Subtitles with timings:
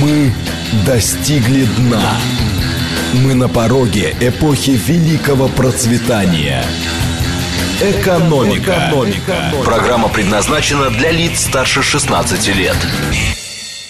[0.00, 0.32] Мы
[0.86, 2.00] достигли дна.
[3.22, 6.64] Мы на пороге эпохи великого процветания.
[7.82, 8.88] Экономика.
[8.88, 9.52] Экономика.
[9.62, 12.76] Программа предназначена для лиц старше 16 лет.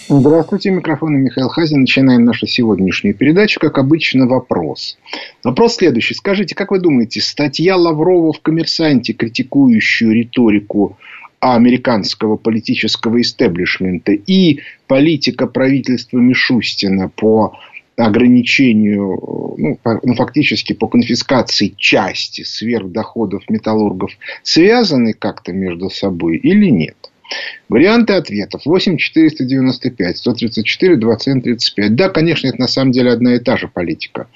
[0.09, 1.83] Здравствуйте, микрофон Михаил Хазин.
[1.83, 3.61] Начинаем нашу сегодняшнюю передачу.
[3.61, 4.99] Как обычно, вопрос.
[5.45, 6.15] Вопрос следующий.
[6.15, 10.97] Скажите, как вы думаете, статья Лаврова в «Коммерсанте», критикующую риторику
[11.41, 17.59] американского политического истеблишмента и политика правительства Мишустина по
[17.97, 24.13] ограничению, ну, ну, фактически по конфискации части сверхдоходов металлургов
[24.43, 27.10] связаны как-то между собой или нет?
[27.69, 28.63] Варианты ответов.
[28.65, 31.95] 8 495, 134, 27, 35.
[31.95, 34.27] Да, конечно, это на самом деле одна и та же политика.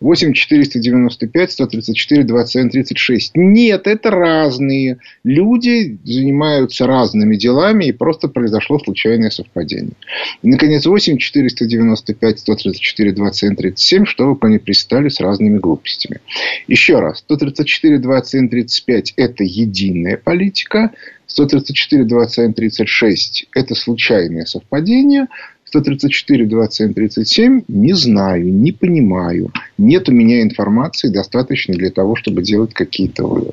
[0.00, 3.32] 8 495, 134, 27, 36.
[3.34, 4.98] Нет, это разные.
[5.24, 9.94] Люди занимаются разными делами, и просто произошло случайное совпадение.
[10.42, 16.20] И, наконец, 8 495, 134, 27, 37, что вы пристали с разными глупостями.
[16.68, 17.18] Еще раз.
[17.18, 20.92] 134, 27, 35– это единая политика.
[21.36, 25.26] 134, 27, 36– это случайное совпадение.
[25.64, 29.52] 134, 27, 37– не знаю, не понимаю.
[29.76, 33.52] Нет у меня информации достаточной для того, чтобы делать какие-то выводы.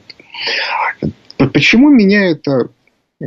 [1.37, 2.69] Почему меня это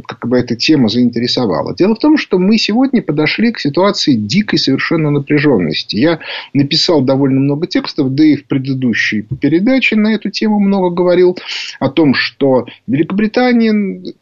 [0.07, 1.75] как бы эта тема заинтересовала.
[1.75, 5.97] Дело в том, что мы сегодня подошли к ситуации дикой совершенно напряженности.
[5.97, 6.21] Я
[6.53, 11.37] написал довольно много текстов, да и в предыдущей передаче на эту тему много говорил
[11.81, 14.15] о том, что Великобритания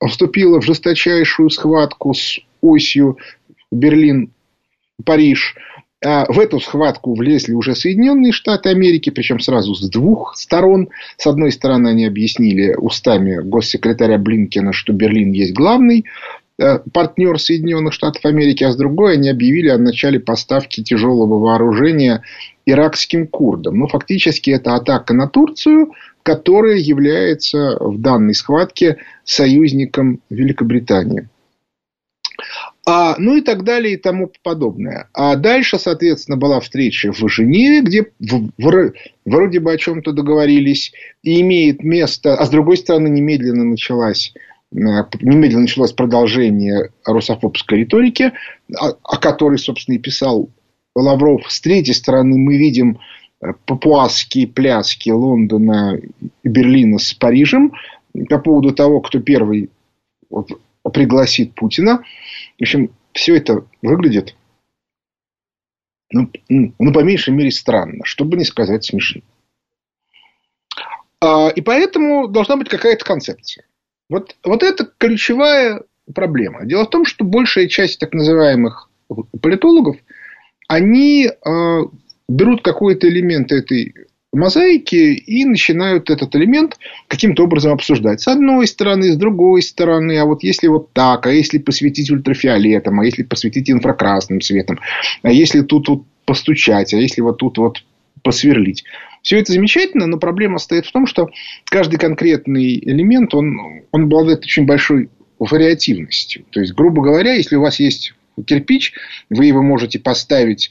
[0.00, 3.18] вступила в жесточайшую схватку с осью
[3.70, 5.56] Берлин-Париж–
[6.04, 10.90] а в эту схватку влезли уже Соединенные Штаты Америки, причем сразу с двух сторон.
[11.16, 16.04] С одной стороны, они объяснили устами госсекретаря Блинкина, что Берлин есть главный
[16.60, 22.22] э, партнер Соединенных Штатов Америки, а с другой они объявили о начале поставки тяжелого вооружения
[22.64, 23.78] иракским курдам.
[23.78, 31.28] Ну, фактически, это атака на Турцию, которая является в данной схватке союзником Великобритании.
[32.90, 35.10] А, ну и так далее и тому подобное.
[35.12, 38.92] А дальше, соответственно, была встреча в Женеве, где в, в,
[39.26, 44.32] вроде бы о чем-то договорились, и имеет место, а с другой стороны, немедленно началась
[44.72, 44.76] э,
[45.20, 48.32] немедленно началось продолжение русофобской риторики,
[48.74, 50.48] о, о которой, собственно, и писал
[50.96, 51.42] Лавров.
[51.52, 53.00] С третьей стороны, мы видим
[53.42, 56.00] э, папуасские пляски Лондона
[56.42, 57.74] и Берлина с Парижем
[58.30, 59.68] по поводу того, кто первый
[60.90, 62.02] пригласит Путина.
[62.58, 64.34] В общем, все это выглядит,
[66.10, 69.22] ну, ну, по меньшей мере, странно, чтобы не сказать смешно.
[71.20, 73.64] А, и поэтому должна быть какая-то концепция.
[74.08, 75.82] Вот, вот это ключевая
[76.14, 76.64] проблема.
[76.64, 78.88] Дело в том, что большая часть так называемых
[79.40, 79.96] политологов,
[80.66, 81.80] они э,
[82.28, 88.20] берут какой-то элемент этой мозаики и начинают этот элемент каким-то образом обсуждать.
[88.20, 93.00] С одной стороны, с другой стороны, а вот если вот так, а если посветить ультрафиолетом,
[93.00, 94.80] а если посветить инфракрасным светом,
[95.22, 97.84] а если тут вот постучать, а если вот тут вот
[98.22, 98.84] посверлить.
[99.22, 101.30] Все это замечательно, но проблема стоит в том, что
[101.64, 106.44] каждый конкретный элемент, он, он обладает очень большой вариативностью.
[106.50, 108.14] То есть, грубо говоря, если у вас есть
[108.46, 108.92] кирпич,
[109.30, 110.70] вы его можете поставить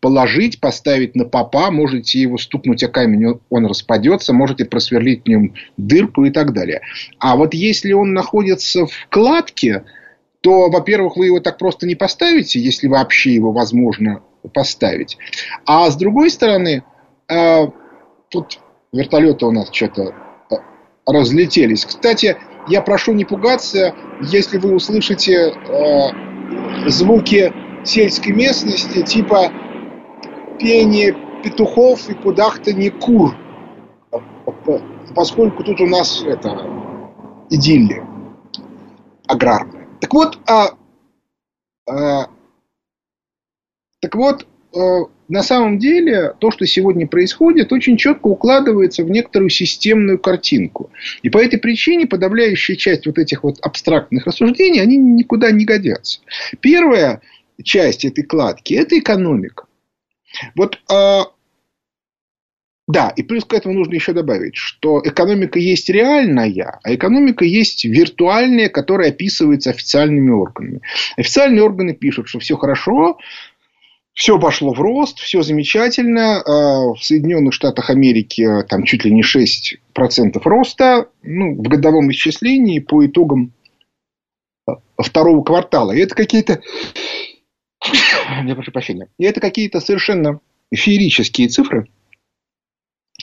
[0.00, 5.54] положить, поставить на попа, можете его стукнуть о камень, он распадется, можете просверлить в нем
[5.76, 6.80] дырку и так далее.
[7.18, 9.84] А вот если он находится в кладке,
[10.40, 14.22] то, во-первых, вы его так просто не поставите, если вообще его возможно
[14.52, 15.16] поставить.
[15.64, 16.82] А с другой стороны,
[17.28, 17.66] э,
[18.28, 18.58] тут
[18.92, 20.14] вертолеты у нас что-то
[20.50, 20.54] э,
[21.06, 21.84] разлетелись.
[21.84, 22.36] Кстати,
[22.68, 27.52] я прошу не пугаться, если вы услышите э, звуки
[27.84, 29.52] сельской местности, типа
[30.62, 33.36] пение петухов и кудахтанье кур.
[35.14, 36.70] Поскольку тут у нас это
[37.50, 38.06] идиллия
[39.26, 39.88] аграрная.
[40.00, 40.76] Так вот, а,
[41.88, 42.28] а,
[44.00, 49.48] так вот, а, на самом деле то, что сегодня происходит, очень четко укладывается в некоторую
[49.48, 50.90] системную картинку.
[51.22, 56.20] И по этой причине подавляющая часть вот этих вот абстрактных рассуждений, они никуда не годятся.
[56.60, 57.22] Первая
[57.62, 59.64] часть этой кладки– это экономика.
[60.54, 61.20] Вот, э,
[62.88, 67.84] да, и плюс к этому нужно еще добавить, что экономика есть реальная, а экономика есть
[67.84, 70.80] виртуальная, которая описывается официальными органами.
[71.16, 73.18] Официальные органы пишут, что все хорошо,
[74.14, 76.42] все пошло в рост, все замечательно.
[76.44, 83.06] В Соединенных Штатах Америки там чуть ли не 6% роста ну, в годовом исчислении по
[83.06, 83.52] итогам
[84.98, 85.92] второго квартала.
[85.92, 86.60] И это какие-то
[88.44, 89.08] я прошу прощения.
[89.18, 90.40] И это какие-то совершенно
[90.74, 91.88] феерические цифры.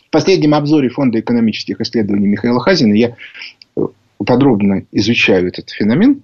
[0.08, 3.16] В последнем обзоре Фонда экономических исследований Михаила Хазина я
[3.76, 3.82] э,
[4.18, 6.24] подробно изучаю этот феномен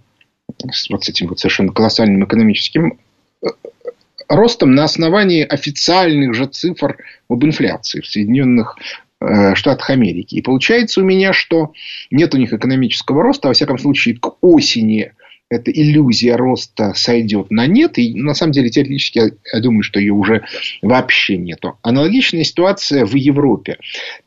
[0.71, 2.99] с вот этим вот совершенно колоссальным экономическим
[3.43, 3.47] э,
[4.27, 6.97] ростом на основании официальных же цифр
[7.29, 8.77] об инфляции в Соединенных
[9.21, 10.35] э, Штатах Америки.
[10.35, 11.73] И получается у меня, что
[12.11, 15.13] нет у них экономического роста, во всяком случае к осени
[15.49, 17.97] эта иллюзия роста сойдет на нет.
[17.97, 20.43] И на самом деле теоретически я, думаю, что ее уже
[20.81, 21.77] вообще нету.
[21.81, 23.77] Аналогичная ситуация в Европе.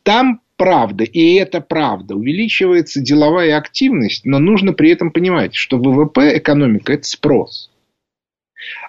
[0.03, 6.37] Там правда, и это правда, увеличивается деловая активность, но нужно при этом понимать, что ВВП,
[6.37, 7.71] экономика– это спрос.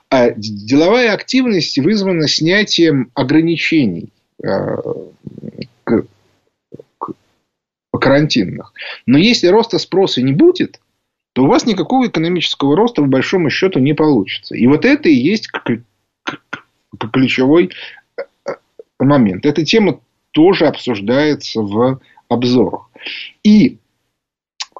[0.09, 4.09] А деловая активность вызвана снятием ограничений
[4.43, 4.76] э,
[7.93, 8.73] карантинных.
[9.06, 10.81] Но если роста спроса не будет,
[11.32, 14.55] то у вас никакого экономического роста, в большому счету, не получится.
[14.56, 15.49] И вот это и есть
[17.12, 17.71] ключевой
[18.17, 18.23] э,
[18.99, 19.47] момент.
[19.47, 20.00] Эта тема
[20.32, 22.91] тоже обсуждается в обзорах.
[23.43, 23.79] И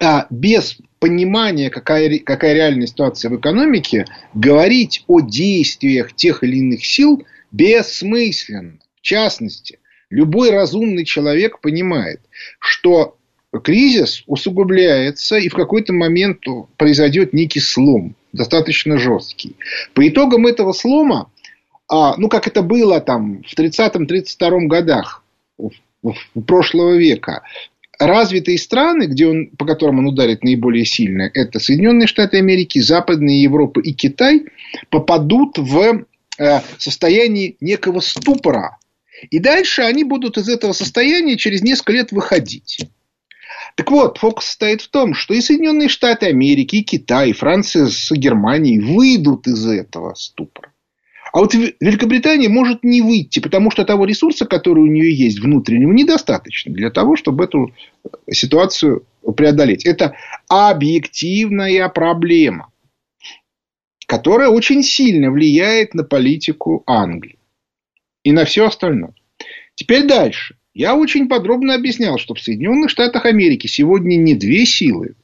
[0.03, 6.85] а, без понимания, какая, какая реальная ситуация в экономике, говорить о действиях тех или иных
[6.85, 8.79] сил бессмысленно.
[8.97, 9.79] В частности,
[10.11, 12.21] любой разумный человек понимает,
[12.59, 13.17] что
[13.59, 16.39] кризис усугубляется, и в какой-то момент
[16.77, 19.57] произойдет некий слом, достаточно жесткий.
[19.95, 21.31] По итогам этого слома,
[21.89, 25.25] а, ну, как это было там в 30-32 годах
[26.47, 27.43] прошлого века,
[27.99, 33.35] развитые страны, где он, по которым он ударит наиболее сильно, это Соединенные Штаты Америки, Западная
[33.35, 34.47] Европа и Китай,
[34.89, 36.05] попадут в
[36.39, 38.79] э, состояние некого ступора.
[39.31, 42.89] И дальше они будут из этого состояния через несколько лет выходить.
[43.81, 47.87] Так вот, фокус состоит в том, что и Соединенные Штаты Америки, и Китай, и Франция
[47.87, 50.75] с Германией выйдут из этого ступора.
[51.33, 55.93] А вот Великобритания может не выйти, потому что того ресурса, который у нее есть внутреннего,
[55.93, 57.75] недостаточно для того, чтобы эту
[58.31, 59.87] ситуацию преодолеть.
[59.87, 60.15] Это
[60.47, 62.71] объективная проблема,
[64.05, 67.39] которая очень сильно влияет на политику Англии
[68.25, 69.15] и на все остальное.
[69.75, 70.60] Теперь дальше.
[70.75, 75.15] Я очень подробно объяснял, что в Соединенных Штатах Америки сегодня не две силы.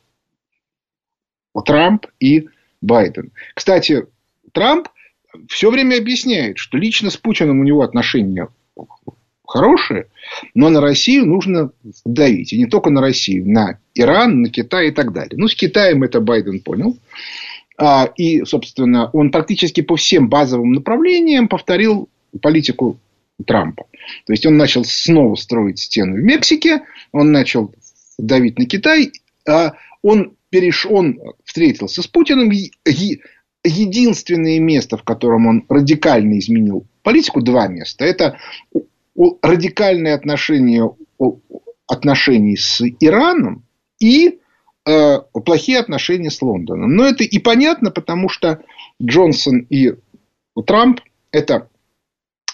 [1.65, 2.49] Трамп и
[2.81, 3.33] Байден.
[3.55, 4.07] Кстати,
[4.53, 4.89] Трамп
[5.49, 8.49] все время объясняет, что лично с Путиным у него отношения
[9.47, 10.09] хорошие,
[10.55, 11.71] но на Россию нужно
[12.05, 12.53] давить.
[12.53, 15.39] И не только на Россию, на Иран, на Китай и так далее.
[15.39, 16.99] Ну, с Китаем это Байден понял.
[17.79, 22.09] А, и, собственно, он практически по всем базовым направлениям повторил
[22.43, 22.99] политику
[23.45, 23.87] Трампа.
[24.27, 27.75] То есть, он начал снова строить стену в Мексике, он начал
[28.19, 29.13] давить на Китай,
[29.49, 30.87] а он, переш...
[30.87, 32.51] он встретился с Путиным,
[33.65, 38.05] единственное место, в котором он радикально изменил политику, два места.
[38.05, 38.39] Это
[39.43, 40.91] радикальное отношение
[41.87, 43.65] отношений с Ираном
[43.99, 44.39] и
[44.87, 46.95] э, плохие отношения с Лондоном.
[46.95, 48.63] Но это и понятно, потому что
[49.03, 49.95] Джонсон и
[50.67, 51.01] Трамп
[51.33, 51.69] это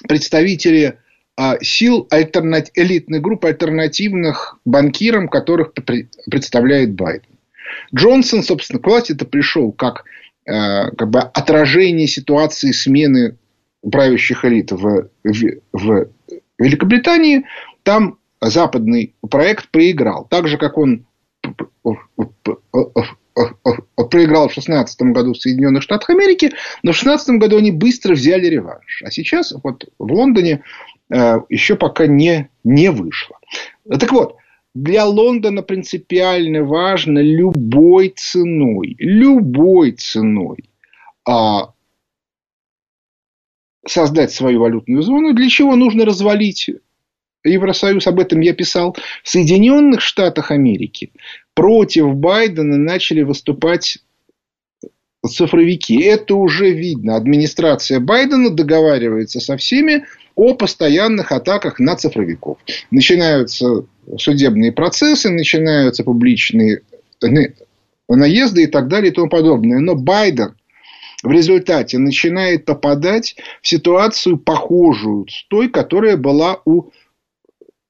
[0.08, 0.98] представители
[1.36, 5.72] а, сил элитной группы альтернативных банкирам, которых
[6.30, 7.38] представляет Байден.
[7.94, 10.04] Джонсон, собственно, к власти это пришел как,
[10.46, 13.36] а, как бы отражение ситуации смены
[13.90, 16.06] правящих элит в, в, в
[16.58, 17.44] Великобритании.
[17.82, 20.26] Там западный проект проиграл.
[20.28, 21.06] Так же, как он
[24.10, 28.46] проиграл в 2016 году в Соединенных Штатах Америки, но в 2016 году они быстро взяли
[28.46, 29.02] реванш.
[29.04, 30.62] А сейчас вот в Лондоне
[31.10, 33.38] э, еще пока не, не вышло.
[33.88, 34.36] Так вот,
[34.74, 40.70] для Лондона принципиально важно любой ценой, любой ценой
[41.28, 41.74] а,
[43.86, 46.70] создать свою валютную зону, для чего нужно развалить
[47.44, 51.10] Евросоюз, об этом я писал, в Соединенных Штатах Америки
[51.54, 53.98] против Байдена начали выступать
[55.26, 56.00] цифровики.
[56.02, 57.16] Это уже видно.
[57.16, 60.04] Администрация Байдена договаривается со всеми
[60.34, 62.58] о постоянных атаках на цифровиков.
[62.90, 63.84] Начинаются
[64.18, 66.82] судебные процессы, начинаются публичные
[68.08, 69.78] наезды и так далее и тому подобное.
[69.78, 70.56] Но Байден
[71.22, 76.90] в результате начинает попадать в ситуацию похожую с той, которая была у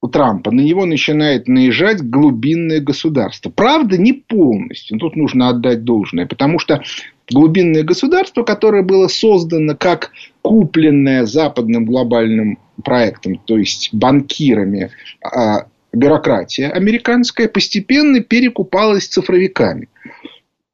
[0.03, 3.51] у Трампа, на него начинает наезжать глубинное государство.
[3.51, 4.99] Правда, не полностью.
[4.99, 6.27] Тут нужно отдать должное.
[6.27, 6.83] Потому что
[7.31, 10.11] глубинное государство, которое было создано как
[10.43, 14.91] купленное западным глобальным проектом, то есть банкирами,
[15.23, 19.89] а, бюрократия американская, постепенно перекупалась цифровиками.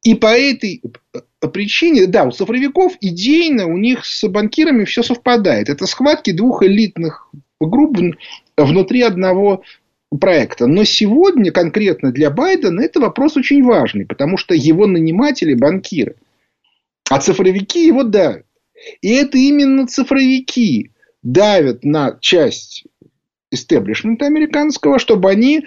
[0.01, 0.81] И по этой
[1.53, 5.69] причине, да, у цифровиков идейно у них с банкирами все совпадает.
[5.69, 7.97] Это схватки двух элитных групп
[8.57, 9.63] внутри одного
[10.19, 10.67] проекта.
[10.67, 16.15] Но сегодня конкретно для Байдена это вопрос очень важный, потому что его наниматели банкиры,
[17.09, 18.45] а цифровики его давят.
[19.01, 22.85] И это именно цифровики давят на часть
[23.51, 25.65] истеблишмента американского, чтобы они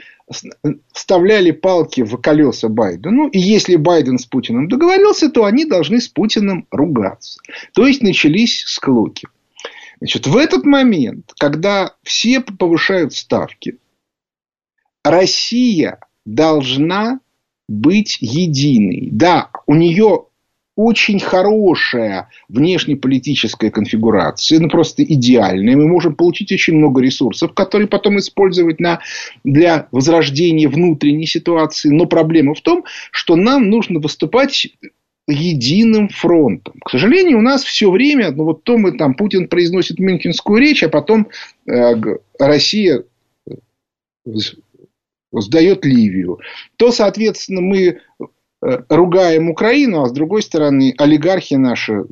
[0.92, 3.28] вставляли палки в колеса Байдену.
[3.28, 7.40] И если Байден с Путиным договорился, то они должны с Путиным ругаться.
[7.74, 9.28] То есть начались склоки.
[10.02, 13.78] Значит, в этот момент, когда все повышают ставки,
[15.04, 17.20] Россия должна
[17.68, 19.10] быть единой.
[19.12, 20.24] Да, у нее
[20.74, 25.76] очень хорошая внешнеполитическая конфигурация, ну просто идеальная.
[25.76, 28.98] Мы можем получить очень много ресурсов, которые потом использовать на,
[29.44, 31.90] для возрождения внутренней ситуации.
[31.90, 34.66] Но проблема в том, что нам нужно выступать
[35.28, 36.74] единым фронтом.
[36.84, 40.82] К сожалению, у нас все время, ну вот то мы там, Путин произносит Мюнхенскую речь,
[40.82, 41.28] а потом
[41.66, 41.94] э,
[42.38, 43.04] Россия
[45.32, 46.40] сдает Ливию,
[46.76, 47.98] то, соответственно, мы э,
[48.88, 52.04] ругаем Украину, а с другой стороны, олигархи наши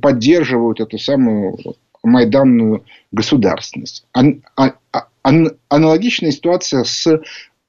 [0.00, 1.56] поддерживают эту самую
[2.02, 4.06] майданную государственность.
[4.12, 7.20] Ан, а, а, ан, аналогичная ситуация с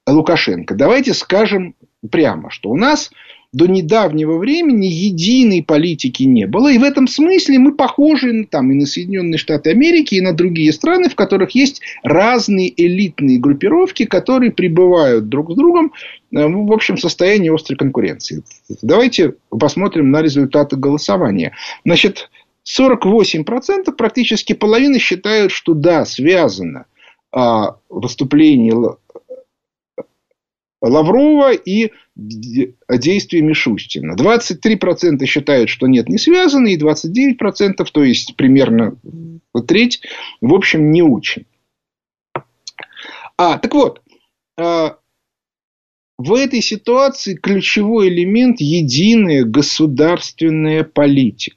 [0.06, 0.74] Лукашенко.
[0.74, 1.74] Давайте скажем
[2.10, 3.10] прямо, что у нас
[3.56, 6.70] до недавнего времени единой политики не было.
[6.70, 10.72] И в этом смысле мы похожи там, и на Соединенные Штаты Америки, и на другие
[10.74, 15.94] страны, в которых есть разные элитные группировки, которые пребывают друг с другом
[16.32, 18.42] э, в общем состоянии острой конкуренции.
[18.82, 21.54] Давайте посмотрим на результаты голосования.
[21.82, 22.28] Значит,
[22.66, 26.84] 48% практически половина считают, что да, связано
[27.32, 28.96] а, выступление
[30.82, 34.14] Лаврова и действия Мишустина.
[34.14, 38.96] 23% считают, что нет, не связаны, и 29%, то есть примерно
[39.66, 40.02] треть,
[40.40, 41.46] в общем, не очень.
[43.38, 44.02] А, так вот,
[44.58, 44.98] а,
[46.18, 51.55] в этой ситуации ключевой элемент– единая государственная политика.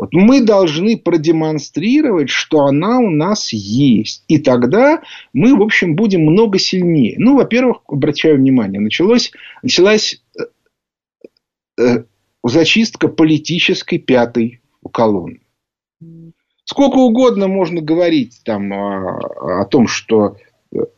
[0.00, 4.24] Вот мы должны продемонстрировать, что она у нас есть.
[4.28, 5.02] И тогда
[5.34, 7.16] мы, в общем, будем много сильнее.
[7.18, 9.30] Ну, во-первых, обращаю внимание, началось,
[9.62, 12.04] началась э, э,
[12.42, 15.40] зачистка политической пятой колонны.
[16.64, 20.38] Сколько угодно можно говорить там, о, о том, что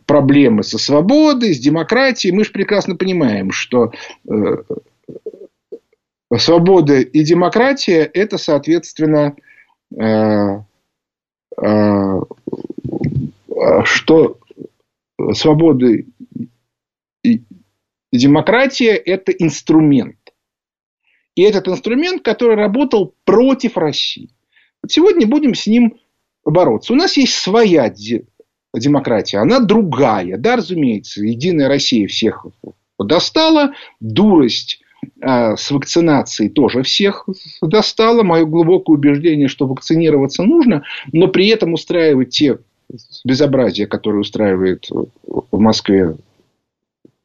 [0.06, 2.32] проблемы со свободой, с демократией.
[2.32, 3.90] Мы же прекрасно понимаем, что
[4.30, 4.56] э,
[6.38, 9.36] свобода и демократия– это, соответственно,
[9.96, 10.62] э,
[11.62, 12.20] э,
[13.84, 14.38] что
[15.34, 15.86] свобода
[17.22, 17.40] и
[18.12, 20.16] демократия– это инструмент.
[21.34, 24.30] И этот инструмент, который работал против России.
[24.82, 25.98] Вот сегодня будем с ним
[26.44, 26.92] бороться.
[26.92, 27.92] У нас есть своя
[28.74, 30.36] демократия, она другая.
[30.36, 32.46] Да, разумеется, Единая Россия всех
[32.98, 34.81] достала, дурость
[35.20, 37.28] а, с вакцинацией тоже всех
[37.60, 38.22] достало.
[38.22, 42.58] Мое глубокое убеждение, что вакцинироваться нужно, но при этом устраивать те
[43.24, 46.16] безобразия, которые устраивает в Москве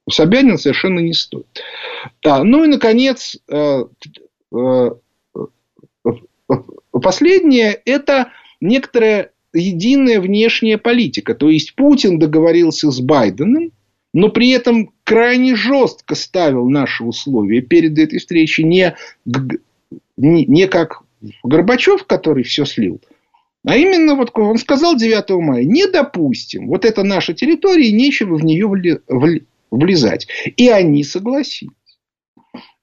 [0.10, 1.46] Собянин, совершенно не стоит.
[2.24, 3.84] Да, ну и, наконец, э,
[4.53, 4.89] э,
[6.91, 8.31] последнее– это
[8.62, 11.36] некоторая единая внешняя политика.
[11.36, 13.72] То есть, Путин договорился с Байденом,
[14.18, 18.96] но при этом крайне жестко ставил наши условия перед этой встречей не,
[20.18, 21.04] не, как
[21.44, 23.00] Горбачев, который все слил,
[23.64, 28.44] а именно вот он сказал 9 мая, не допустим, вот это наша территория, нечего в
[28.44, 28.68] нее
[29.70, 30.28] влезать.
[30.56, 31.74] И они согласились.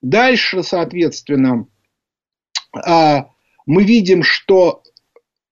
[0.03, 1.67] Дальше, соответственно,
[2.73, 3.27] а,
[3.67, 4.84] мы видим, что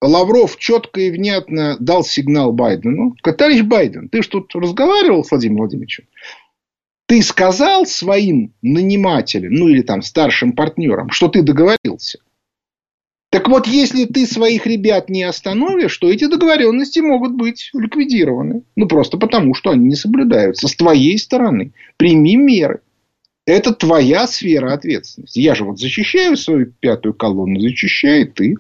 [0.03, 3.15] Лавров четко и внятно дал сигнал Байдену.
[3.23, 6.05] Товарищ Байден, ты же тут разговаривал с Владимиром Владимировичем.
[7.07, 12.19] Ты сказал своим нанимателям, ну или там старшим партнерам, что ты договорился.
[13.31, 18.65] Так вот, если ты своих ребят не остановишь, то эти договоренности могут быть ликвидированы.
[18.77, 20.69] Ну, просто потому, что они не соблюдаются.
[20.69, 21.73] С твоей стороны.
[21.97, 22.81] Прими меры.
[23.47, 25.41] Это твоя сфера ответственности.
[25.41, 28.57] Я же вот защищаю свою пятую колонну, защищай ты.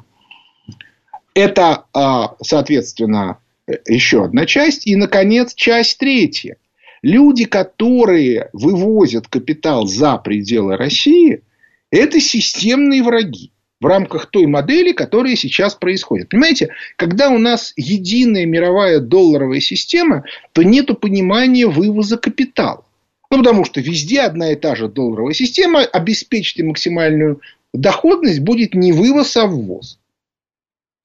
[1.34, 3.38] Это, а, соответственно,
[3.86, 4.86] еще одна часть.
[4.86, 6.56] И, наконец, часть третья.
[7.02, 11.42] Люди, которые вывозят капитал за пределы России,
[11.90, 16.28] это системные враги в рамках той модели, которая сейчас происходит.
[16.28, 22.84] Понимаете, когда у нас единая мировая долларовая система, то нет понимания вывоза капитала.
[23.30, 27.40] Ну, потому что везде одна и та же долларовая система обеспечить максимальную
[27.72, 29.98] доходность будет не вывоз, а ввоз.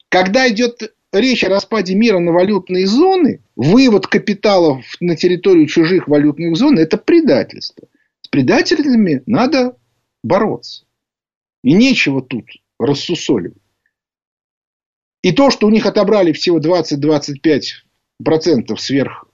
[0.10, 6.56] Когда идет речь о распаде мира на валютные зоны, вывод капиталов на территорию чужих валютных
[6.56, 7.88] зон– это предательство.
[8.22, 9.78] С предателями надо
[10.24, 10.86] бороться.
[11.64, 12.46] И нечего тут
[12.80, 13.58] рассусоливать.
[15.24, 19.26] И то, что у них отобрали всего 20-25% сверх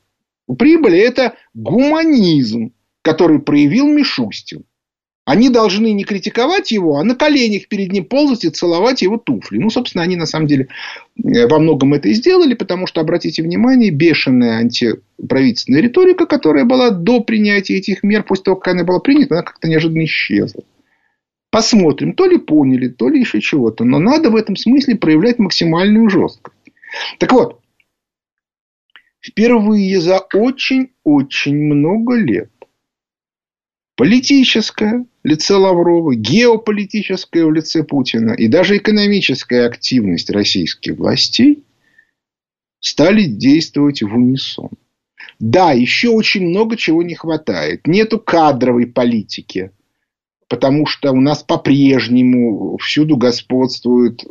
[0.57, 4.65] прибыли, это гуманизм, который проявил Мишустин.
[5.25, 9.57] Они должны не критиковать его, а на коленях перед ним ползать и целовать его туфли.
[9.57, 10.67] Ну, собственно, они на самом деле
[11.17, 16.89] э, во многом это и сделали, потому что, обратите внимание, бешеная антиправительственная риторика, которая была
[16.89, 20.63] до принятия этих мер, после того, как она была принята, она как-то неожиданно исчезла.
[21.51, 23.85] Посмотрим, то ли поняли, то ли еще чего-то.
[23.85, 26.57] Но надо в этом смысле проявлять максимальную жесткость.
[27.19, 27.61] Так вот,
[29.21, 32.49] впервые за очень-очень много лет
[33.95, 41.63] политическое в лице Лаврова, геополитическое в лице Путина и даже экономическая активность российских властей
[42.79, 44.69] стали действовать в унисон.
[45.39, 47.87] Да, еще очень много чего не хватает.
[47.87, 49.71] Нету кадровой политики–
[50.53, 54.23] потому что у нас по-прежнему всюду господствует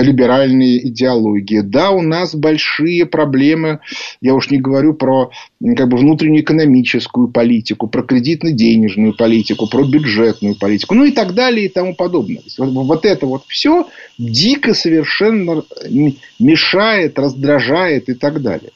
[0.00, 1.60] либеральные идеологии.
[1.60, 3.80] Да, у нас большие проблемы,
[4.20, 5.30] я уж не говорю про
[5.76, 11.66] как бы, внутреннюю экономическую политику, про кредитно-денежную политику, про бюджетную политику, ну и так далее
[11.66, 12.42] и тому подобное.
[12.58, 13.86] Вот, это вот все
[14.18, 15.64] дико совершенно
[16.38, 18.70] мешает, раздражает и так далее.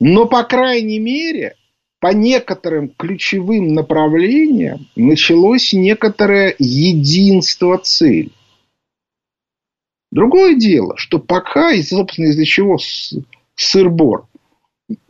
[0.00, 1.54] Но, по крайней мере,
[2.00, 8.30] по некоторым ключевым направлениям началось некоторое единство цели.
[10.14, 12.78] Другое дело, что пока, и, собственно, из-за чего
[13.56, 14.28] сыр-бор,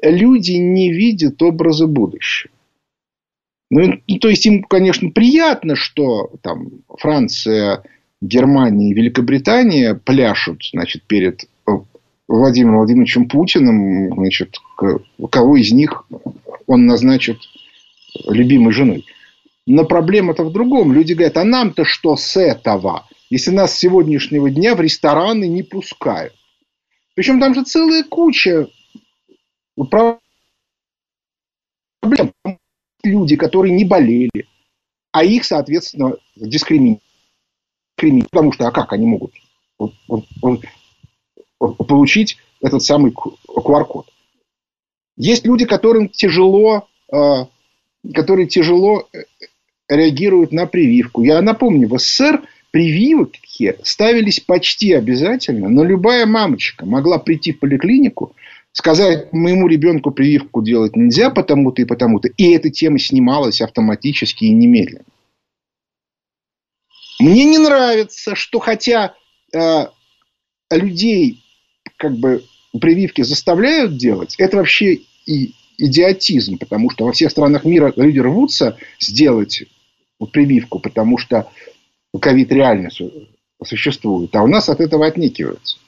[0.00, 2.50] люди не видят образа будущего.
[3.70, 7.82] Ну, то есть им, конечно, приятно, что там Франция,
[8.23, 11.50] Германия и Великобритания пляшут значит, перед
[12.26, 14.56] Владимиром Владимировичем Путиным, значит,
[15.30, 16.06] кого из них
[16.67, 17.36] он назначит
[18.26, 19.04] любимой женой.
[19.67, 20.95] Но проблема-то в другом.
[20.95, 25.64] Люди говорят, а нам-то что с этого, если нас с сегодняшнего дня в рестораны не
[25.64, 26.32] пускают?
[27.16, 28.68] Причем там же целая куча
[29.75, 30.20] проблем.
[33.02, 34.47] Люди, которые не болели,
[35.10, 37.02] а их, соответственно, дискриминируют.
[38.30, 39.32] Потому что, а как они могут
[41.58, 44.08] получить этот самый QR-код?
[45.16, 47.47] Есть люди, которым тяжело, э,
[48.14, 49.25] которые тяжело э,
[49.88, 51.25] реагируют на прививку.
[51.25, 58.34] Я напомню, в СССР прививки ставились почти обязательно, но любая мамочка могла прийти в поликлинику,
[58.73, 64.50] сказать, моему ребенку прививку делать нельзя потому-то и потому-то, и эта тема снималась автоматически и
[64.50, 65.04] немедленно.
[67.21, 69.15] Мне не нравится, что хотя
[69.54, 69.87] э,
[70.73, 71.45] людей
[71.97, 72.43] как бы
[72.80, 78.76] прививки заставляют делать, это вообще и идиотизм, потому что во всех странах мира люди рвутся
[78.99, 79.63] сделать
[80.32, 81.49] прививку, потому что
[82.18, 82.90] ковид реально
[83.64, 85.78] существует, а у нас от этого отнекиваются.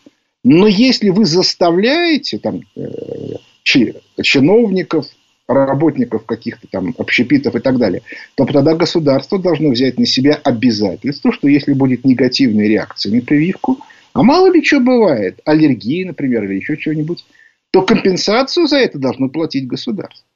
[0.45, 3.35] Но если вы заставляете там, э,
[3.65, 5.07] чиновников,
[5.49, 8.03] работников каких-то там общепитов и так далее,
[8.37, 13.79] то тогда государство должно взять на себя обязательство, что если будет негативная реакция на прививку,
[14.13, 17.25] а мало ли что бывает, аллергии, например, или еще чего-нибудь,
[17.71, 20.27] то компенсацию за это должно платить государство.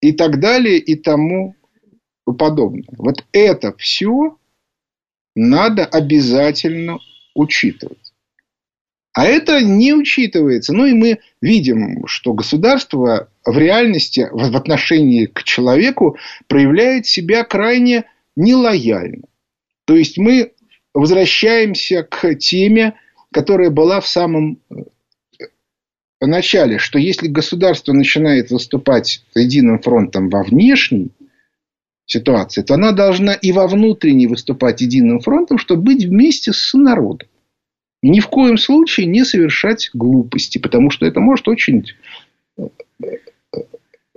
[0.00, 1.56] И так далее, и тому
[2.32, 2.84] подобное.
[2.96, 4.36] Вот это все
[5.34, 6.98] надо обязательно
[7.34, 8.12] учитывать.
[9.12, 10.72] А это не учитывается.
[10.72, 18.04] Ну и мы видим, что государство в реальности в отношении к человеку проявляет себя крайне
[18.36, 19.24] нелояльно.
[19.86, 20.52] То есть мы
[20.94, 22.94] возвращаемся к теме,
[23.32, 24.74] которая была в самом э,
[26.20, 31.10] начале, что если государство начинает выступать единым фронтом во внешней
[32.08, 37.28] ситуации, то она должна и во внутренней выступать единым фронтом, чтобы быть вместе с народом.
[38.02, 41.84] И ни в коем случае не совершать глупости, потому что это может очень
[42.58, 42.62] э,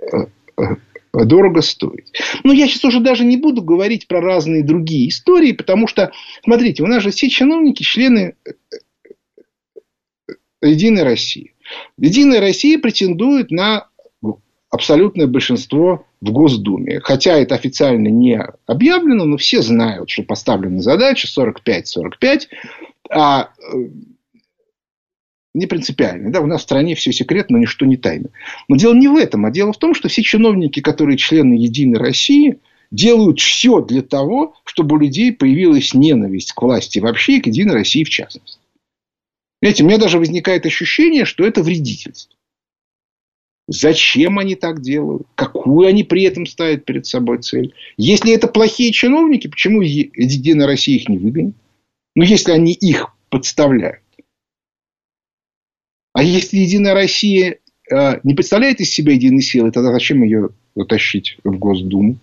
[0.08, 0.24] э,
[1.12, 2.12] дорого стоить.
[2.44, 6.12] Но я сейчас уже даже не буду говорить про разные другие истории, потому что,
[6.44, 8.36] смотрите, у нас же все чиновники члены
[10.62, 11.54] Единой России.
[11.98, 13.88] Единая Россия претендует на
[14.72, 16.98] абсолютное большинство в Госдуме.
[17.00, 22.48] Хотя это официально не объявлено, но все знают, что поставлена задача 45-45.
[23.10, 23.50] А
[25.54, 26.32] не принципиально.
[26.32, 28.30] Да, у нас в стране все секретно, но ничто не тайно.
[28.68, 31.98] Но дело не в этом, а дело в том, что все чиновники, которые члены Единой
[31.98, 32.58] России,
[32.90, 37.74] делают все для того, чтобы у людей появилась ненависть к власти вообще и к Единой
[37.74, 38.58] России в частности.
[39.60, 42.34] Знаете, у меня даже возникает ощущение, что это вредительство.
[43.72, 45.26] Зачем они так делают?
[45.34, 47.74] Какую они при этом ставят перед собой цель?
[47.96, 51.54] Если это плохие чиновники, почему Единая Россия их не выгонит?
[52.14, 54.02] Ну, если они их подставляют.
[56.12, 61.38] А если Единая Россия э, не представляет из себя единой силы, тогда зачем ее затащить
[61.42, 62.16] в Госдуму?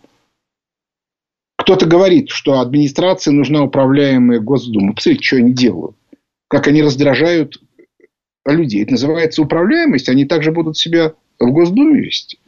[1.58, 4.94] Кто-то говорит, что администрации нужна управляемая Госдума.
[4.94, 5.96] Посмотрите, что они делают.
[6.48, 7.60] Как они раздражают
[8.46, 8.84] людей.
[8.84, 10.10] Это называется управляемость.
[10.10, 12.40] Они также будут себя в Госдуме вести.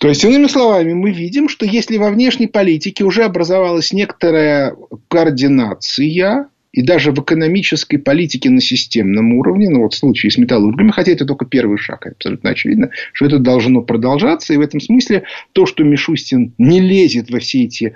[0.00, 4.76] То есть, иными словами, мы видим, что если во внешней политике уже образовалась некоторая
[5.08, 10.90] координация, и даже в экономической политике на системном уровне, ну вот в случае с металлургами,
[10.90, 14.52] хотя это только первый шаг, абсолютно очевидно, что это должно продолжаться.
[14.52, 17.94] И в этом смысле то, что Мишустин не лезет во все эти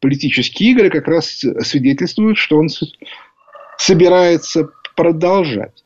[0.00, 2.68] политические игры, как раз свидетельствует, что он
[3.78, 5.81] собирается продолжать.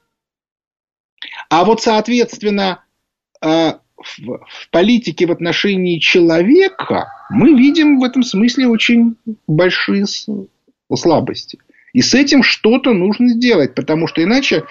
[1.48, 2.84] А вот, соответственно,
[3.40, 10.04] а, в политике в отношении человека мы видим в этом смысле очень большие
[10.94, 11.58] слабости.
[11.92, 14.64] И с этим что-то нужно сделать, потому что иначе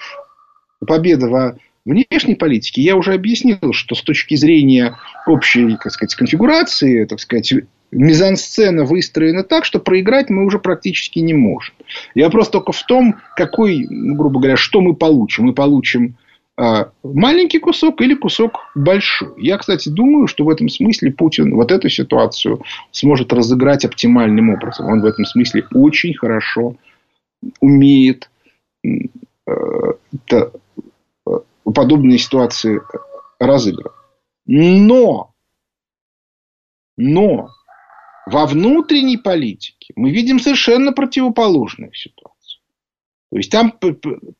[0.86, 7.04] победа во внешней политике, я уже объяснил, что с точки зрения общей, так сказать, конфигурации,
[7.04, 7.52] так сказать,
[7.92, 11.74] мизансцена выстроена так, что проиграть мы уже практически не можем.
[12.14, 15.44] И вопрос только в том, какой, ну, грубо говоря, что мы получим.
[15.46, 16.16] Мы получим
[16.56, 19.34] маленький кусок или кусок большой.
[19.42, 24.86] Я, кстати, думаю, что в этом смысле Путин вот эту ситуацию сможет разыграть оптимальным образом.
[24.86, 26.76] Он в этом смысле очень хорошо
[27.60, 28.30] умеет
[28.84, 28.88] э,
[30.32, 30.50] э,
[31.74, 32.80] подобные ситуации
[33.38, 33.92] разыгрывать.
[34.46, 35.32] Но,
[36.96, 37.50] но
[38.26, 42.60] во внутренней политике мы видим совершенно противоположную ситуацию.
[43.30, 43.78] То есть там,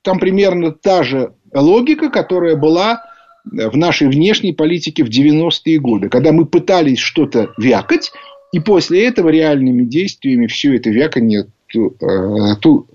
[0.02, 3.02] там примерно та же логика, которая была
[3.44, 8.12] в нашей внешней политике в 90-е годы, когда мы пытались что-то вякать,
[8.52, 12.88] и после этого реальными действиями все это вяканье э, тут,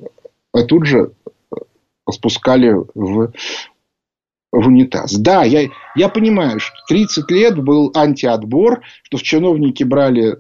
[0.68, 1.12] тут же
[2.10, 3.32] спускали в,
[4.52, 5.14] в унитаз.
[5.14, 10.38] Да, я, я понимаю, что 30 лет был антиотбор, что в чиновники брали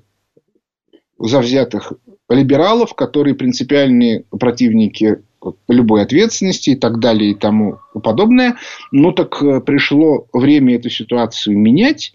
[1.17, 1.93] завзятых
[2.29, 5.21] либералов, которые принципиальные противники
[5.67, 8.57] любой ответственности и так далее и тому подобное.
[8.91, 12.13] Ну так э, пришло время эту ситуацию менять.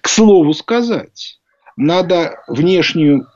[0.00, 1.38] К слову сказать,
[1.76, 3.26] надо внешнюю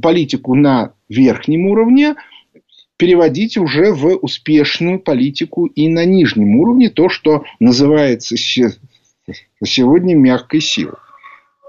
[0.00, 2.14] политику на верхнем уровне
[2.96, 10.96] переводить уже в успешную политику и на нижнем уровне, то, что называется сегодня мягкой силой.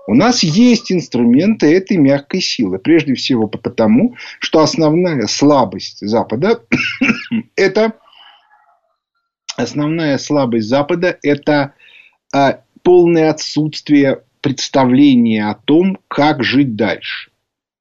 [0.07, 2.79] У нас есть инструменты этой мягкой силы.
[2.79, 6.61] Прежде всего потому, что основная слабость Запада–
[7.55, 7.93] это
[9.55, 11.73] основная слабость Запада– это
[12.33, 17.29] а, полное отсутствие представления о том, как жить дальше.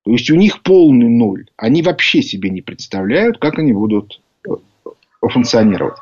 [0.05, 1.47] То есть у них полный ноль.
[1.57, 4.51] Они вообще себе не представляют, как они будут э,
[5.21, 5.97] функционировать.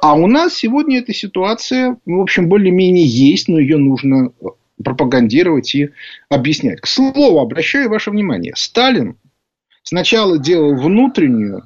[0.00, 4.32] А у нас сегодня эта ситуация, в общем, более-менее есть, но ее нужно
[4.82, 5.90] пропагандировать и
[6.28, 6.80] объяснять.
[6.80, 9.16] К слову, обращаю ваше внимание, Сталин
[9.82, 11.62] сначала делал внутреннюю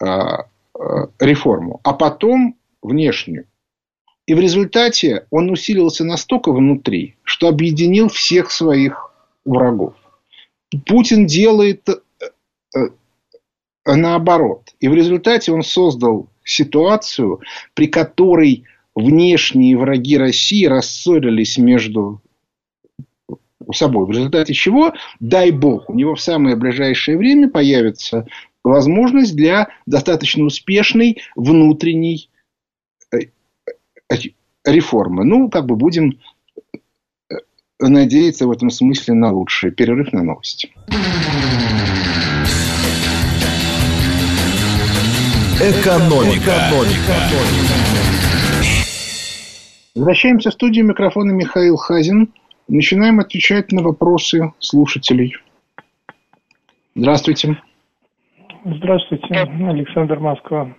[0.00, 0.46] э, э,
[1.20, 3.46] реформу, а потом внешнюю.
[4.26, 9.12] И в результате он усилился настолько внутри, что объединил всех своих
[9.44, 9.94] врагов.
[10.86, 11.94] Путин делает э,
[13.84, 14.74] наоборот.
[14.80, 17.40] И в результате он создал ситуацию,
[17.74, 22.20] при которой внешние враги России рассорились между
[23.74, 24.06] собой.
[24.06, 28.26] В результате чего, дай бог, у него в самое ближайшее время появится
[28.64, 32.30] возможность для достаточно успешной внутренней
[33.12, 33.18] э,
[34.10, 34.16] э,
[34.64, 35.24] реформы.
[35.24, 36.18] Ну, как бы будем
[36.72, 37.36] э,
[37.80, 39.72] надеяться в этом смысле на лучшее.
[39.72, 40.72] Перерыв на новости.
[45.60, 46.40] Экономика.
[46.40, 47.92] Экономика.
[49.94, 52.32] Возвращаемся в студию микрофона Михаил Хазин.
[52.74, 55.36] Начинаем отвечать на вопросы слушателей.
[56.94, 57.58] Здравствуйте.
[58.64, 60.70] Здравствуйте, Александр Москва.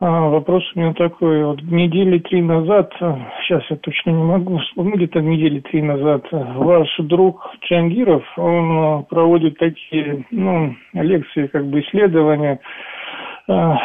[0.00, 1.44] А, вопрос у меня такой.
[1.44, 6.88] Вот недели три назад, сейчас я точно не могу вспомнить, где-то недели три назад, ваш
[6.98, 12.58] друг Чангиров, он проводит такие ну, лекции, как бы исследования
[13.46, 13.78] а,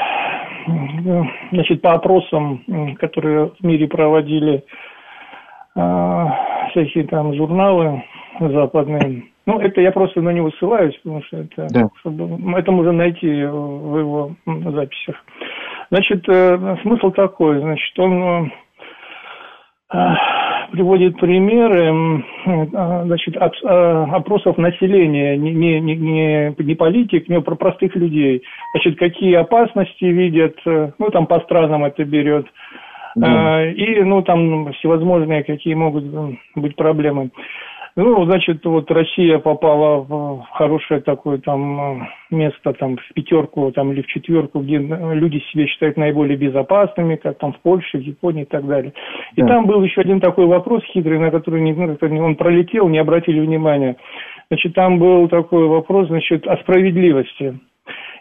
[1.51, 4.63] значит, по опросам, которые в мире проводили
[6.69, 8.03] всякие там журналы
[8.39, 11.89] западные, ну, это я просто на него ссылаюсь, потому что это, да.
[11.99, 15.15] чтобы, это можно найти в его записях.
[15.89, 16.23] Значит,
[16.83, 18.51] смысл такой, значит, он
[20.71, 22.23] приводит примеры
[22.75, 28.43] а, значит, опросов населения, не, не, не, не политик, не про простых людей.
[28.73, 32.45] Значит, какие опасности видят, э, ну, там по странам это берет,
[33.15, 33.57] да.
[33.57, 36.05] А, и, ну, там всевозможные какие могут
[36.55, 37.31] быть проблемы.
[37.95, 44.01] Ну, значит, вот Россия попала в хорошее такое там место, там, в пятерку там, или
[44.01, 48.45] в четверку, где люди себя считают наиболее безопасными, как там в Польше, в Японии и
[48.45, 48.93] так далее.
[49.35, 49.47] И да.
[49.47, 51.73] там был еще один такой вопрос хитрый, на который не,
[52.21, 53.97] он пролетел, не обратили внимания.
[54.49, 57.59] Значит, там был такой вопрос, значит, о справедливости.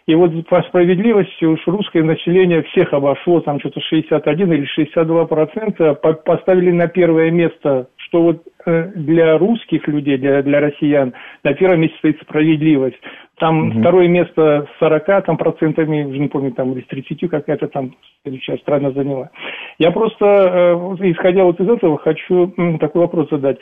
[0.07, 5.93] И вот по справедливости уж русское население всех обошло, там что-то 61 или 62 процента
[5.93, 11.81] поставили на первое место, что вот э, для русских людей, для, для россиян на первом
[11.81, 12.97] месте стоит справедливость.
[13.37, 13.79] Там угу.
[13.79, 17.95] второе место с 40 там, процентами, уже не помню, там или с 30 какая-то там
[18.23, 19.29] следующая страна заняла.
[19.77, 23.59] Я просто, э, исходя вот из этого, хочу такой вопрос задать.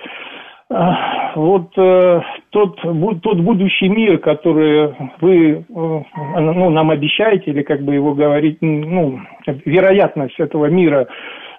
[0.70, 7.84] А, вот э, тот, тот будущий мир, который вы э, ну, нам обещаете, или как
[7.84, 9.20] бы его говорить, ну,
[9.66, 11.08] вероятность этого мира,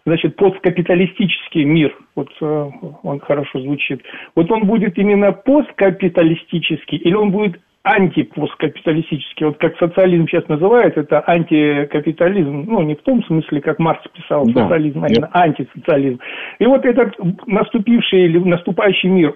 [0.05, 2.71] значит, посткапиталистический мир, вот э,
[3.03, 4.03] он хорошо звучит,
[4.37, 11.23] вот он будет именно посткапиталистический или он будет антипосткапиталистический, вот как социализм сейчас называют, это
[11.27, 14.65] антикапитализм, ну, не в том смысле, как Маркс писал да.
[14.65, 16.21] социализм, а именно антисоциализм.
[16.59, 17.15] И вот этот
[17.47, 19.35] наступивший или наступающий мир,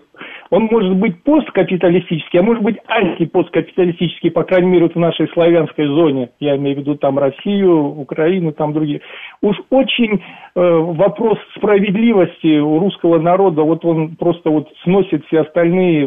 [0.52, 5.86] он может быть посткапиталистический, а может быть антипосткапиталистический, по крайней мере, вот в нашей славянской
[5.86, 9.00] зоне, я имею в виду там Россию, Украину, там другие.
[9.40, 10.20] Уж очень
[10.54, 16.06] э, вопрос справедливости у русского народа, вот он просто вот сносит все остальные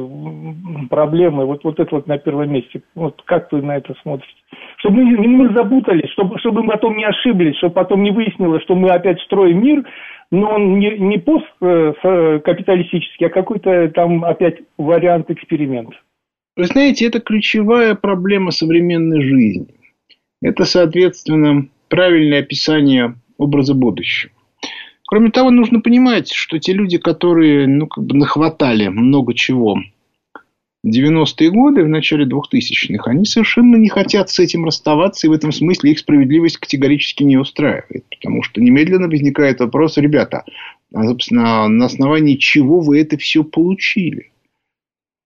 [0.92, 2.84] проблемы, вот, вот это вот на первом месте.
[2.94, 4.32] Вот как вы на это смотрите?
[4.78, 8.76] Чтобы мы мы запутались, чтобы, чтобы мы потом не ошиблись, чтобы потом не выяснилось, что
[8.76, 9.84] мы опять строим мир,
[10.32, 15.96] но он не, не посткапиталистический, а какой-то там опять вариант эксперимента.
[16.56, 19.68] Вы знаете, это ключевая проблема современной жизни.
[20.42, 24.32] Это, соответственно, правильное описание образа будущего.
[25.08, 29.78] Кроме того, нужно понимать, что те люди, которые ну, как бы нахватали много чего
[30.90, 35.52] 90-е годы, в начале 2000-х, они совершенно не хотят с этим расставаться, и в этом
[35.52, 38.06] смысле их справедливость категорически не устраивает.
[38.10, 40.44] Потому что немедленно возникает вопрос, ребята,
[40.94, 44.32] а, собственно, на основании чего вы это все получили?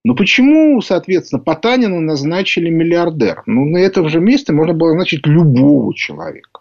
[0.02, 3.42] Ну, почему, соответственно, Потанина назначили миллиардер?
[3.44, 6.60] Ну, на это же место можно было назначить любого человека.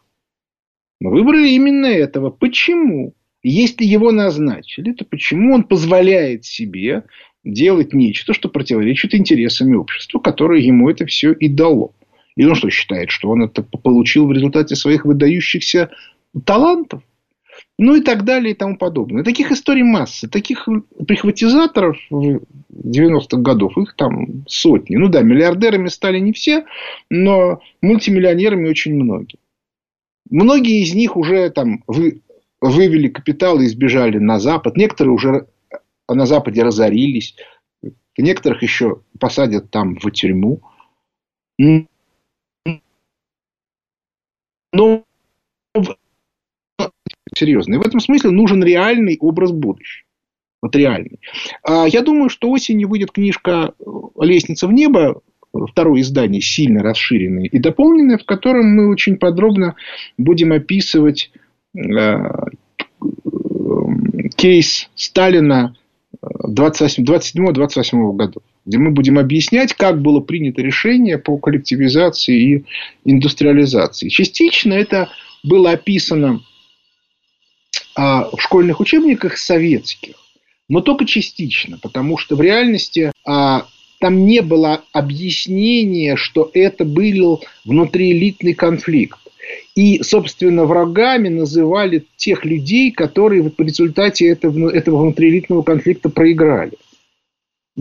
[1.00, 2.32] Но выбрали именно этого.
[2.32, 3.14] Почему?
[3.42, 7.04] Если его назначили, то почему он позволяет себе
[7.43, 11.93] делать нечто, что противоречит интересам общества, которое ему это все и дало.
[12.36, 15.89] И он что считает, что он это получил в результате своих выдающихся
[16.45, 17.02] талантов?
[17.78, 19.23] Ну и так далее и тому подобное.
[19.23, 20.30] Таких историй масса.
[20.30, 20.67] Таких
[21.08, 24.95] прихватизаторов 90-х годов, их там сотни.
[24.95, 26.65] Ну да, миллиардерами стали не все,
[27.10, 29.39] но мультимиллионерами очень многие.
[30.30, 32.21] Многие из них уже там вы,
[32.62, 34.78] вывели капитал и сбежали на Запад.
[34.78, 35.47] Некоторые уже
[36.15, 37.36] на Западе разорились.
[38.17, 40.62] Некоторых еще посадят там в тюрьму.
[44.72, 45.04] Но
[47.34, 47.76] серьезно.
[47.76, 50.06] И в этом смысле нужен реальный образ будущего.
[50.62, 51.19] Вот реальный.
[51.63, 53.74] А я думаю, что осенью выйдет книжка
[54.19, 55.22] «Лестница в небо»,
[55.72, 59.76] второе издание, сильно расширенное и дополненное, в котором мы очень подробно
[60.17, 61.32] будем описывать
[61.76, 62.17] э,
[64.36, 65.76] кейс Сталина
[66.24, 72.65] 27-28 году, где мы будем объяснять, как было принято решение по коллективизации и
[73.06, 74.10] индустриализации.
[74.10, 75.10] Частично это
[75.43, 76.41] было описано
[77.95, 80.15] а, в школьных учебниках советских,
[80.67, 83.67] но только частично, потому что в реальности а,
[84.00, 89.19] там не было объяснения, что это был внутриэлитный конфликт.
[89.76, 96.74] И, собственно, врагами называли тех людей, которые в результате этого, этого внутриэлитного конфликта проиграли.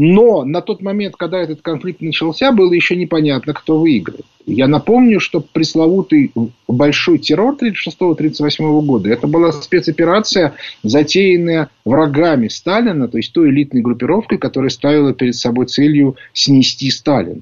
[0.00, 4.24] Но на тот момент, когда этот конфликт начался, было еще непонятно, кто выиграет.
[4.46, 6.30] Я напомню, что пресловутый
[6.68, 10.54] большой террор 1936-1938 года, это была спецоперация,
[10.84, 17.40] затеянная врагами Сталина, то есть той элитной группировкой, которая ставила перед собой целью снести Сталина.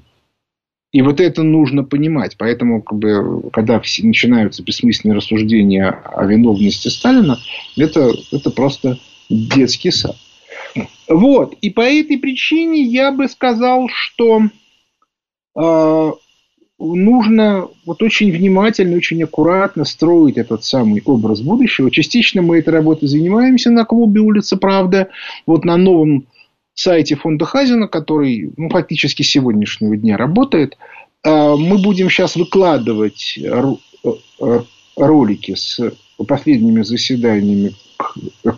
[0.93, 2.35] И вот это нужно понимать.
[2.37, 7.37] Поэтому, как бы, когда начинаются бессмысленные рассуждения о виновности Сталина,
[7.77, 8.97] это, это просто
[9.29, 10.15] детский сад.
[11.07, 11.55] Вот.
[11.61, 14.43] И по этой причине я бы сказал, что
[15.59, 16.11] э,
[16.79, 21.91] нужно вот очень внимательно, очень аккуратно строить этот самый образ будущего.
[21.91, 25.09] Частично мы этой работой занимаемся на клубе «Улица Правда».
[25.45, 26.27] Вот на новом
[26.79, 30.77] сайте фонда Хазина, который ну, фактически с сегодняшнего дня работает,
[31.23, 33.73] а, мы будем сейчас выкладывать э,
[34.95, 35.79] ролики с
[36.27, 37.73] последними заседаниями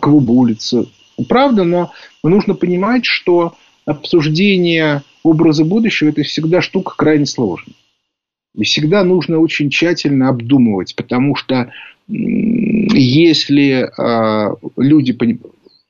[0.00, 0.86] клуба улицы
[1.28, 3.54] Правда, но нужно понимать, что
[3.84, 7.74] обсуждение образа будущего– это всегда штука крайне сложная.
[8.54, 11.72] И всегда нужно очень тщательно обдумывать, потому что
[12.08, 15.12] если э, люди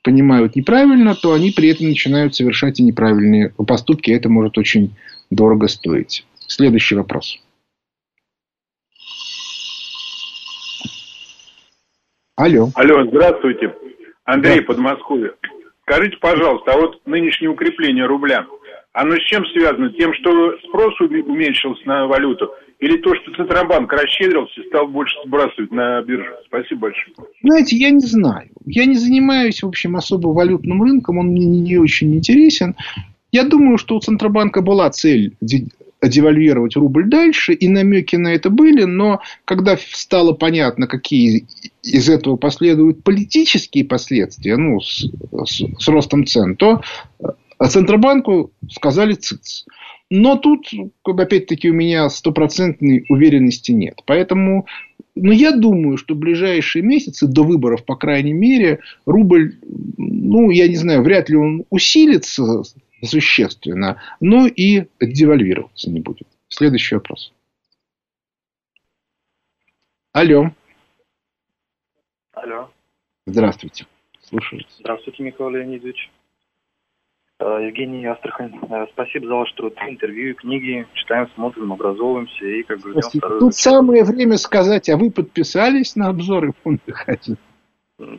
[0.02, 4.94] понимают неправильно, то они при этом начинают совершать и неправильные поступки, и это может очень
[5.30, 6.24] дорого стоить.
[6.46, 7.38] Следующий вопрос.
[12.36, 12.70] Алло.
[12.74, 13.74] Алло, здравствуйте.
[14.24, 14.66] Андрей, да.
[14.66, 15.34] Подмосковье.
[15.82, 18.46] Скажите, пожалуйста, а вот нынешнее укрепление рубля,
[18.92, 19.90] оно с чем связано?
[19.90, 22.50] Тем, что спрос уменьшился на валюту?
[22.81, 26.33] Или то, что Центробанк расщедрился и стал больше сбрасывать на биржу?
[26.47, 27.14] Спасибо большое.
[27.43, 28.49] Знаете, я не знаю.
[28.64, 31.19] Я не занимаюсь, в общем, особо валютным рынком.
[31.19, 32.75] Он мне не очень интересен.
[33.33, 35.37] Я думаю, что у Центробанка была цель
[36.03, 41.47] девальвировать рубль дальше, и намеки на это были, но когда стало понятно, какие
[41.83, 45.05] из этого последуют политические последствия, ну, с,
[45.45, 46.81] с, с ростом цен, то
[47.69, 49.66] Центробанку сказали ЦИЦ.
[50.11, 50.66] Но тут,
[51.05, 54.01] опять-таки, у меня стопроцентной уверенности нет.
[54.07, 54.66] Поэтому,
[55.14, 59.57] ну, я думаю, что ближайшие месяцы, до выборов, по крайней мере, рубль,
[59.96, 62.62] ну, я не знаю, вряд ли он усилится
[63.03, 66.27] существенно, но и девальвироваться не будет.
[66.49, 67.33] Следующий вопрос.
[70.12, 70.51] Алло.
[72.33, 72.68] Алло.
[73.27, 73.87] Здравствуйте.
[74.23, 74.64] Слушаю.
[74.81, 76.11] Здравствуйте, Михаил Леонидович.
[77.40, 78.53] Э, Евгений Астрахань.
[78.70, 79.74] Э, спасибо за ваш труд.
[79.88, 80.87] Интервью, книги.
[80.92, 83.40] Читаем, смотрим, образовываемся и как бы ждем второй.
[83.40, 87.38] Тут самое время сказать, а вы подписались на обзоры фонда Хатин?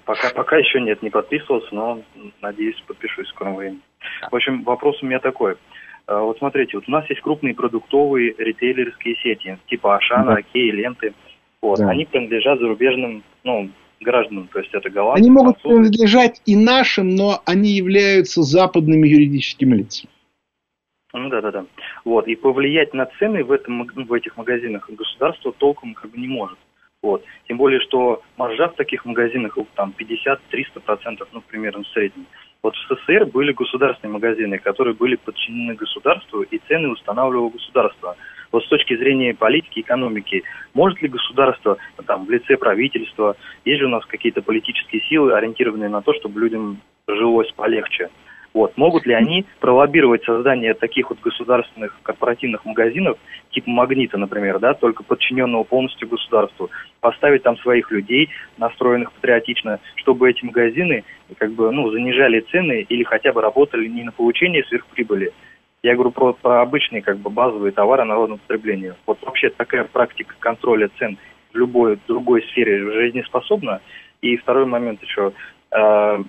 [0.05, 2.01] Пока, пока еще нет, не подписывался, но
[2.41, 3.81] надеюсь, подпишусь в скором времени.
[4.31, 5.55] В общем, вопрос у меня такой.
[6.07, 10.37] Э, вот смотрите, вот у нас есть крупные продуктовые ритейлерские сети, типа Ашана, да.
[10.37, 11.13] Окей, Ленты.
[11.61, 11.89] Вот, да.
[11.89, 13.69] Они принадлежат зарубежным, ну,
[14.01, 15.21] гражданам, то есть это голландцы.
[15.21, 15.89] Они могут французы.
[15.91, 20.11] принадлежать и нашим, но они являются западными юридическими лицами.
[21.13, 21.65] Ну да, да, да.
[22.05, 22.27] Вот.
[22.27, 26.57] И повлиять на цены в, этом, в этих магазинах государство толком как бы не может.
[27.01, 27.23] Вот.
[27.47, 32.27] Тем более, что маржа в таких магазинах там 50-300%, ну, примерно в среднем.
[32.61, 38.15] Вот в СССР были государственные магазины, которые были подчинены государству, и цены устанавливало государство.
[38.51, 43.35] Вот с точки зрения политики, экономики, может ли государство там, в лице правительства,
[43.65, 48.09] есть же у нас какие-то политические силы, ориентированные на то, чтобы людям жилось полегче?
[48.53, 48.75] Вот.
[48.75, 53.17] Могут ли они пролоббировать создание таких вот государственных корпоративных магазинов,
[53.51, 60.29] типа «Магнита», например, да, только подчиненного полностью государству, поставить там своих людей, настроенных патриотично, чтобы
[60.29, 61.05] эти магазины
[61.37, 65.31] как бы, ну, занижали цены или хотя бы работали не на получение сверхприбыли,
[65.83, 68.95] я говорю про, про обычные как бы базовые товары народного потребления.
[69.05, 71.17] Вот вообще такая практика контроля цен
[71.51, 73.81] в любой другой сфере жизнеспособна.
[74.21, 75.33] И второй момент еще.
[75.71, 76.23] Э,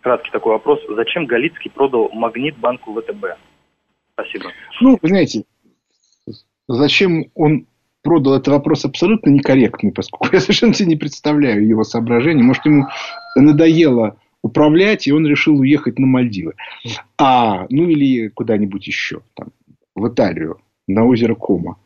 [0.00, 0.80] краткий такой вопрос.
[0.88, 3.38] Зачем Галицкий продал магнит банку ВТБ?
[4.12, 4.50] Спасибо.
[4.80, 5.44] Ну, вы знаете,
[6.68, 7.66] зачем он
[8.02, 12.44] продал, это вопрос абсолютно некорректный, поскольку я совершенно себе не представляю его соображений.
[12.44, 12.86] Может, ему
[13.34, 14.16] надоело
[14.46, 16.54] управлять, и он решил уехать на Мальдивы.
[17.18, 19.48] А, ну или куда-нибудь еще, там,
[19.94, 21.76] в Италию, на озеро Кома.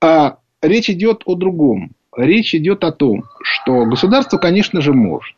[0.00, 1.92] А речь идет о другом.
[2.16, 5.36] Речь идет о том, что государство, конечно же, может.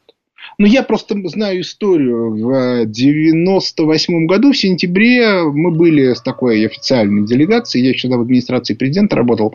[0.58, 2.34] Но я просто знаю историю.
[2.34, 8.74] В 98 году, в сентябре, мы были с такой официальной делегацией, я еще в администрации
[8.74, 9.54] президента работал,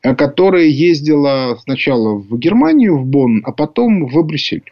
[0.00, 4.64] которая ездила сначала в Германию, в Бонн, а потом в Брюссель.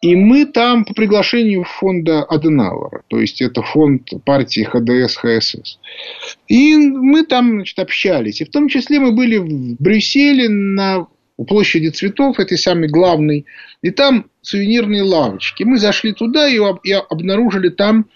[0.00, 5.78] И мы там по приглашению фонда Аденауэра, то есть это фонд партии ХДС, ХСС.
[6.46, 8.40] И мы там значит, общались.
[8.40, 11.08] И в том числе мы были в Брюсселе на
[11.48, 13.46] площади цветов, этой самой главной.
[13.82, 15.64] И там сувенирные лавочки.
[15.64, 18.06] Мы зашли туда и, и обнаружили там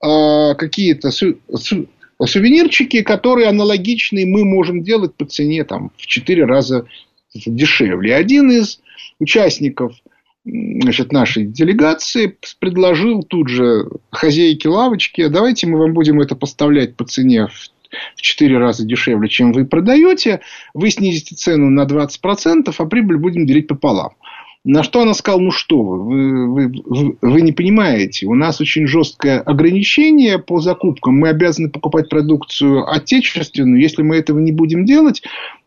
[0.00, 1.88] э, какие-то су, су,
[2.24, 6.86] сувенирчики, которые аналогичные мы можем делать по цене там, в 4 раза
[7.34, 8.14] дешевле.
[8.14, 8.80] Один из
[9.18, 9.96] участников–
[10.44, 17.04] значит, нашей делегации предложил тут же хозяйке лавочки, давайте мы вам будем это поставлять по
[17.04, 17.72] цене в
[18.16, 20.40] в 4 раза дешевле, чем вы продаете,
[20.74, 24.12] вы снизите цену на 20%, а прибыль будем делить пополам.
[24.64, 28.86] На что она сказала, ну что вы, вы, вы, вы не понимаете, у нас очень
[28.86, 35.22] жесткое ограничение по закупкам, мы обязаны покупать продукцию отечественную, если мы этого не будем делать,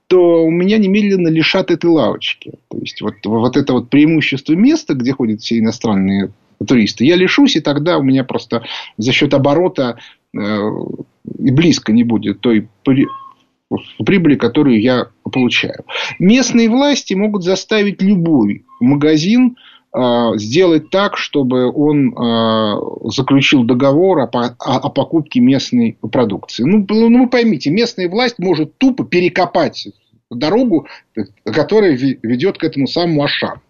[0.08, 2.54] то у меня немедленно лишат этой лавочки.
[2.70, 6.32] То есть, вот, вот это вот преимущество места, где ходят все иностранные
[6.66, 8.64] туристы, я лишусь, и тогда у меня просто
[8.98, 9.98] за счет оборота
[10.34, 12.70] э, и близко не будет той
[14.06, 15.86] прибыли, которую я получаю.
[16.20, 19.58] Местные власти могут заставить любой магазин
[20.36, 26.64] сделать так, чтобы он а, заключил договор о, о, покупке местной продукции.
[26.64, 29.88] Ну, ну, вы поймите, местная власть может тупо перекопать
[30.30, 30.88] дорогу,
[31.46, 33.62] которая ведет к этому самому Ашану.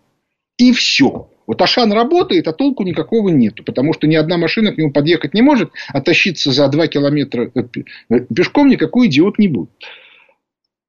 [0.57, 1.29] И все.
[1.47, 5.33] Вот Ашан работает, а толку никакого нету, потому что ни одна машина к нему подъехать
[5.33, 7.63] не может, а тащиться за 2 километра э,
[8.09, 9.69] э, пешком никакой идиот не будет.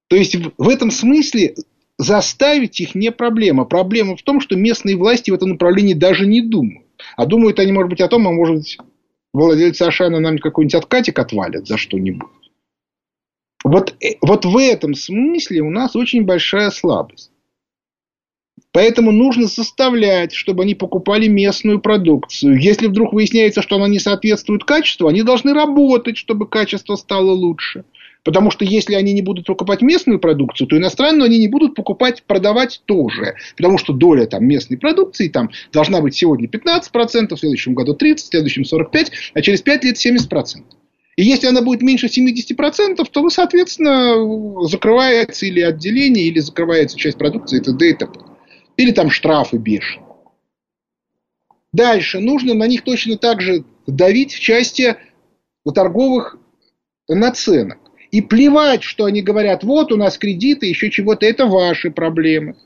[0.08, 1.56] То есть, в этом смысле
[1.98, 3.64] заставить их не проблема.
[3.64, 6.86] Проблема в том, что местные власти в этом направлении даже не думают.
[7.16, 8.78] А думают они, может быть, о том, а может быть,
[9.32, 12.28] владельцы Ашана нам какой-нибудь откатик отвалят за что-нибудь.
[13.64, 17.32] Вот, э, вот в этом смысле у нас очень большая слабость.
[18.72, 22.60] Поэтому нужно заставлять, чтобы они покупали местную продукцию.
[22.60, 27.84] Если вдруг выясняется, что она не соответствует качеству, они должны работать, чтобы качество стало лучше.
[28.26, 32.24] Потому что если они не будут покупать местную продукцию, то иностранную они не будут покупать,
[32.24, 33.36] продавать тоже.
[33.56, 38.16] Потому что доля там, местной продукции там, должна быть сегодня 15%, в следующем году 30%,
[38.16, 40.64] в следующем 45%, а через 5 лет 70%.
[41.14, 47.60] И если она будет меньше 70%, то, соответственно, закрывается или отделение, или закрывается часть продукции,
[47.60, 47.90] т.д.
[47.90, 48.18] и т.п.
[48.76, 50.04] Или там штрафы бешеные.
[51.72, 54.96] Дальше нужно на них точно так же давить в части
[55.72, 56.38] торговых
[57.06, 57.85] наценок.
[58.10, 62.56] И плевать, что они говорят, вот у нас кредиты, еще чего-то, это ваши проблемы.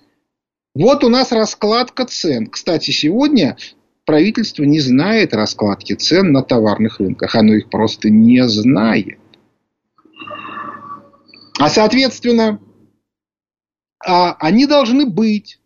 [0.75, 2.47] Вот у нас раскладка цен.
[2.47, 3.57] Кстати, сегодня
[4.05, 7.35] правительство не знает раскладки цен на товарных рынках.
[7.35, 9.19] Оно их просто не знает.
[11.59, 12.61] А соответственно,
[14.05, 15.61] а они должны быть.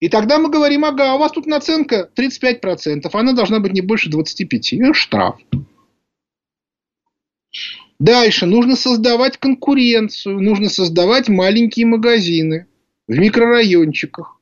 [0.00, 4.10] И тогда мы говорим, ага, у вас тут наценка 35%, она должна быть не больше
[4.10, 4.92] 25%.
[4.92, 5.36] Штраф.
[8.04, 12.66] Дальше нужно создавать конкуренцию, нужно создавать маленькие магазины
[13.08, 14.38] в микрорайончиках.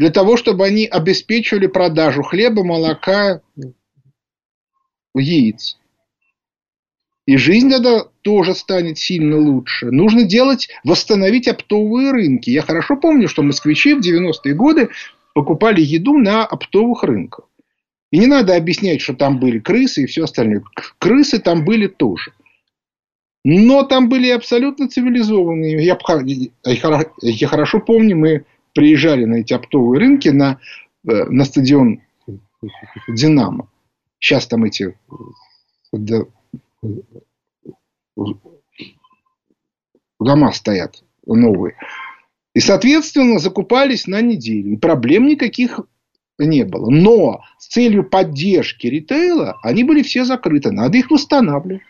[0.00, 3.40] Для того, чтобы они обеспечивали продажу хлеба, молока,
[5.14, 5.78] яиц.
[7.26, 9.92] И жизнь тогда тоже станет сильно лучше.
[9.92, 12.50] Нужно делать, восстановить оптовые рынки.
[12.50, 14.88] Я хорошо помню, что москвичи в 90-е годы
[15.34, 17.47] покупали еду на оптовых рынках.
[18.10, 20.62] И не надо объяснять, что там были крысы и все остальное.
[20.98, 22.32] Крысы там были тоже.
[23.44, 25.84] Но там были абсолютно цивилизованные.
[25.84, 25.98] Я,
[27.22, 28.44] я хорошо помню, мы
[28.74, 30.58] приезжали на эти оптовые рынки на,
[31.06, 32.00] э, на стадион
[33.08, 33.68] Динамо.
[34.18, 34.96] Сейчас там эти
[40.18, 41.76] дома стоят новые.
[42.54, 44.72] И, соответственно, закупались на неделю.
[44.72, 45.80] И проблем никаких
[46.38, 46.90] не было.
[46.90, 50.72] Но целью поддержки ритейла они были все закрыты.
[50.72, 51.82] Надо их восстанавливать.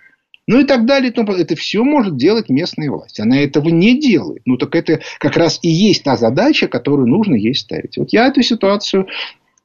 [0.47, 1.13] Ну и так далее.
[1.13, 3.21] Это все может делать местная власть.
[3.21, 4.43] Она этого не делает.
[4.47, 7.99] Ну так это как раз и есть та задача, которую нужно ей ставить.
[7.99, 9.07] Вот я эту ситуацию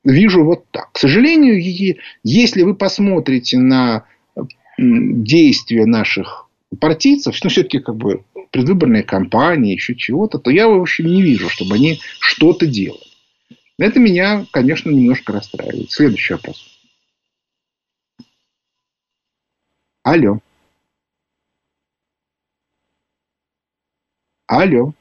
[0.03, 0.91] вижу вот так.
[0.91, 1.57] К сожалению,
[2.23, 4.03] если вы посмотрите на
[4.77, 6.49] действия наших
[6.79, 11.47] партийцев, ну, все-таки как бы предвыборная кампания, еще чего-то, то я, в общем, не вижу,
[11.47, 12.99] чтобы они что-то делали.
[13.79, 15.89] Это меня, конечно, немножко расстраивает.
[15.91, 16.79] Следующий вопрос.
[20.03, 20.39] Алло.
[24.47, 24.93] Алло.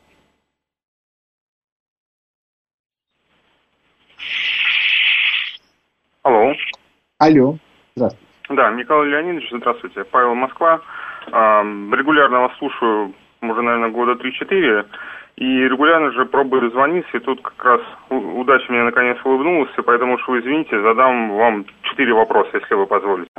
[6.22, 6.54] Алло.
[7.18, 7.58] Алло.
[7.94, 8.26] Здравствуйте.
[8.48, 10.04] Да, Николай Леонидович, здравствуйте.
[10.04, 10.80] Павел Москва.
[11.26, 14.86] Регулярно вас слушаю уже, наверное, года 3-4.
[15.36, 17.80] И регулярно же пробую звониться, и тут как раз
[18.10, 22.86] удача мне наконец улыбнулась, и поэтому уж вы извините, задам вам четыре вопроса, если вы
[22.86, 23.30] позволите.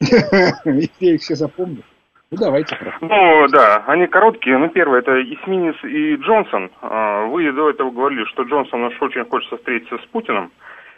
[0.00, 1.82] Я их все запомню.
[2.30, 2.76] Ну, давайте.
[3.00, 4.58] Ну, да, они короткие.
[4.58, 6.70] Ну, первое, это Исминец и Джонсон.
[6.82, 10.50] А, вы до этого говорили, что Джонсон уж очень хочется встретиться с Путиным.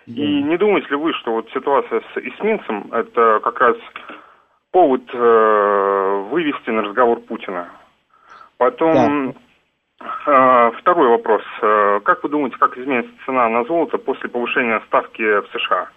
[0.07, 0.23] Да.
[0.23, 3.77] И не думаете ли вы, что вот ситуация с эсминцем– это как раз
[4.71, 7.69] повод э, вывести на разговор Путина?
[8.57, 9.41] Потом да.
[10.01, 11.43] Э, второй вопрос.
[11.63, 15.89] Э, как вы думаете, как изменится цена на золото после повышения ставки в США?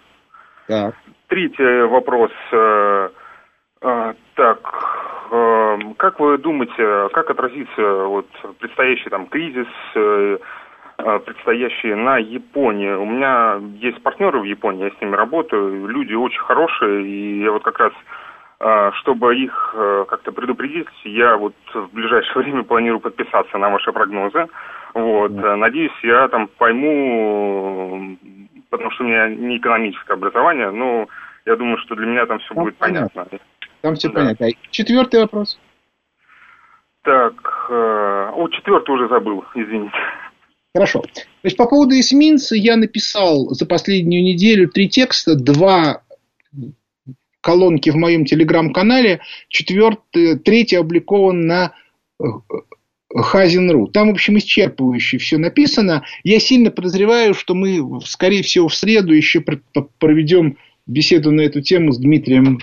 [0.66, 0.94] Так.
[1.28, 2.30] Третий вопрос.
[2.52, 3.10] Э,
[3.82, 4.58] э, так,
[5.96, 8.26] как вы думаете, как отразится вот
[8.58, 9.66] предстоящий там кризис,
[10.94, 12.92] предстоящий на Японии?
[12.92, 17.50] У меня есть партнеры в Японии, я с ними работаю, люди очень хорошие, и я
[17.50, 17.92] вот как раз
[19.00, 19.74] чтобы их
[20.08, 24.46] как-то предупредить, я вот в ближайшее время планирую подписаться на ваши прогнозы.
[24.94, 25.32] Вот.
[25.32, 28.16] Надеюсь, я там пойму,
[28.70, 31.08] потому что у меня не экономическое образование, но
[31.44, 33.08] я думаю, что для меня там все там будет понятно.
[33.14, 33.38] понятно.
[33.80, 34.14] Там все да.
[34.14, 34.48] понятно.
[34.70, 35.58] Четвертый вопрос.
[37.02, 37.34] Так,
[37.68, 39.96] э, о, четвертый уже забыл, извините.
[40.74, 41.00] Хорошо.
[41.00, 46.02] То есть по поводу эсминца я написал за последнюю неделю три текста, два
[47.42, 51.74] колонки в моем телеграм-канале, четвертый, третий обликован на
[52.18, 52.24] э,
[53.14, 53.88] Хазин.ру.
[53.88, 56.04] Там, в общем, исчерпывающе все написано.
[56.24, 59.44] Я сильно подозреваю, что мы, скорее всего, в среду еще
[59.98, 62.60] проведем беседу на эту тему с Дмитрием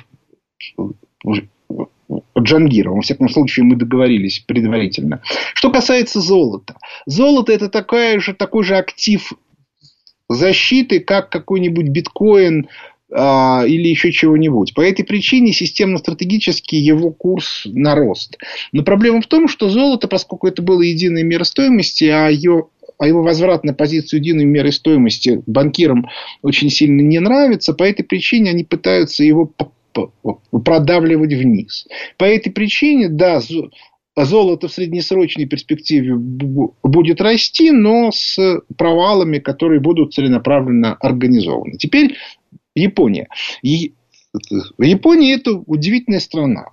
[2.37, 2.95] Джангирова.
[2.95, 5.21] Во всяком случае, мы договорились предварительно.
[5.53, 6.77] Что касается золота.
[7.05, 9.31] Золото– это такая же, такой же актив
[10.29, 12.69] защиты, как какой-нибудь биткоин
[13.11, 14.73] или еще чего-нибудь.
[14.73, 18.37] По этой причине системно-стратегически его курс на рост.
[18.71, 22.67] Но проблема в том, что золото, поскольку это было единой мерой стоимости, а ее
[22.99, 26.07] а его возврат на позицию единой меры стоимости банкирам
[26.41, 27.73] очень сильно не нравится.
[27.73, 29.51] По этой причине они пытаются его
[30.51, 31.87] продавливать вниз.
[32.17, 33.41] По этой причине, да,
[34.17, 38.37] золото в среднесрочной перспективе будет расти, но с
[38.77, 41.77] провалами, которые будут целенаправленно организованы.
[41.77, 42.17] Теперь
[42.75, 43.27] Япония.
[43.61, 46.69] Япония– это удивительная страна.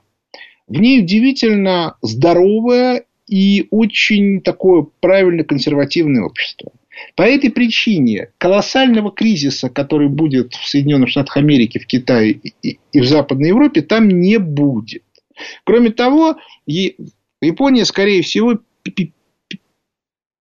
[0.66, 6.72] В ней удивительно здоровое и очень такое правильно консервативное общество.
[7.14, 13.05] По этой причине колоссального кризиса, который будет в Соединенных Штатах Америки, в Китае и в
[13.05, 15.03] Западной Европе, там не будет.
[15.64, 16.36] Кроме того,
[16.66, 18.61] Япония, скорее всего,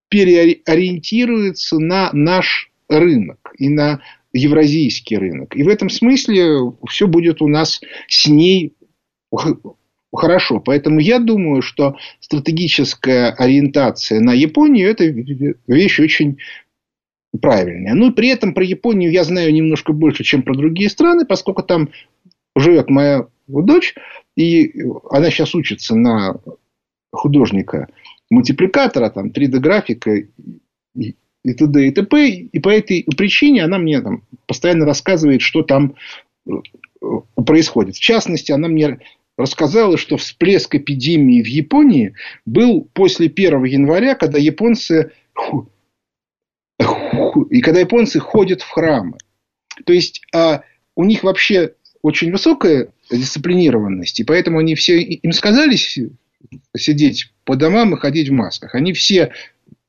[0.09, 4.01] переориентируется на наш рынок и на
[4.35, 5.55] евразийский рынок.
[5.55, 8.73] И в этом смысле все будет у нас с ней
[10.13, 10.59] хорошо.
[10.59, 15.05] Поэтому я думаю, что стратегическая ориентация на Японию– это
[15.67, 16.37] вещь очень
[17.41, 17.93] правильная.
[17.93, 21.89] Ну, при этом про Японию я знаю немножко больше, чем про другие страны, поскольку там
[22.55, 23.95] живет моя дочь,
[24.35, 26.39] и она сейчас учится на
[27.11, 27.87] художника
[28.29, 30.11] мультипликатора, там, 3D-графика
[30.95, 31.15] и,
[31.45, 31.87] и т.д.
[31.87, 32.27] и т.п.
[32.29, 35.95] И по этой причине она мне там постоянно рассказывает, что там
[36.47, 36.51] э,
[37.45, 37.95] происходит.
[37.95, 38.99] В частности, она мне
[39.37, 42.13] рассказала, что всплеск эпидемии в Японии
[42.45, 45.11] был после 1 января, когда японцы,
[47.49, 49.17] и когда японцы ходят в храмы.
[49.85, 50.63] То есть, а
[50.95, 55.75] у них вообще очень высокая дисциплинированность, и поэтому они все, им сказали
[56.75, 58.75] сидеть по домам и ходить в масках.
[58.75, 59.31] Они все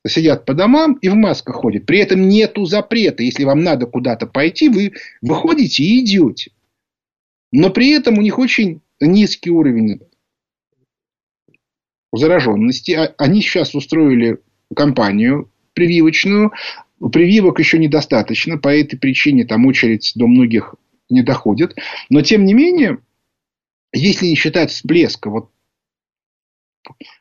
[0.08, 1.86] сидят по домам и в масках ходят.
[1.86, 3.22] При этом нету запрета.
[3.22, 4.92] Если вам надо куда-то пойти, вы
[5.22, 6.52] выходите и идете.
[7.52, 10.00] Но при этом у них очень низкий уровень
[12.12, 12.92] зараженности.
[12.92, 14.38] А, они сейчас устроили
[14.74, 16.52] кампанию прививочную.
[17.12, 18.58] Прививок еще недостаточно.
[18.58, 20.74] По этой причине там очередь до многих
[21.10, 21.76] не доходит.
[22.08, 22.98] Но тем не менее,
[23.92, 25.50] если не считать всплеска вот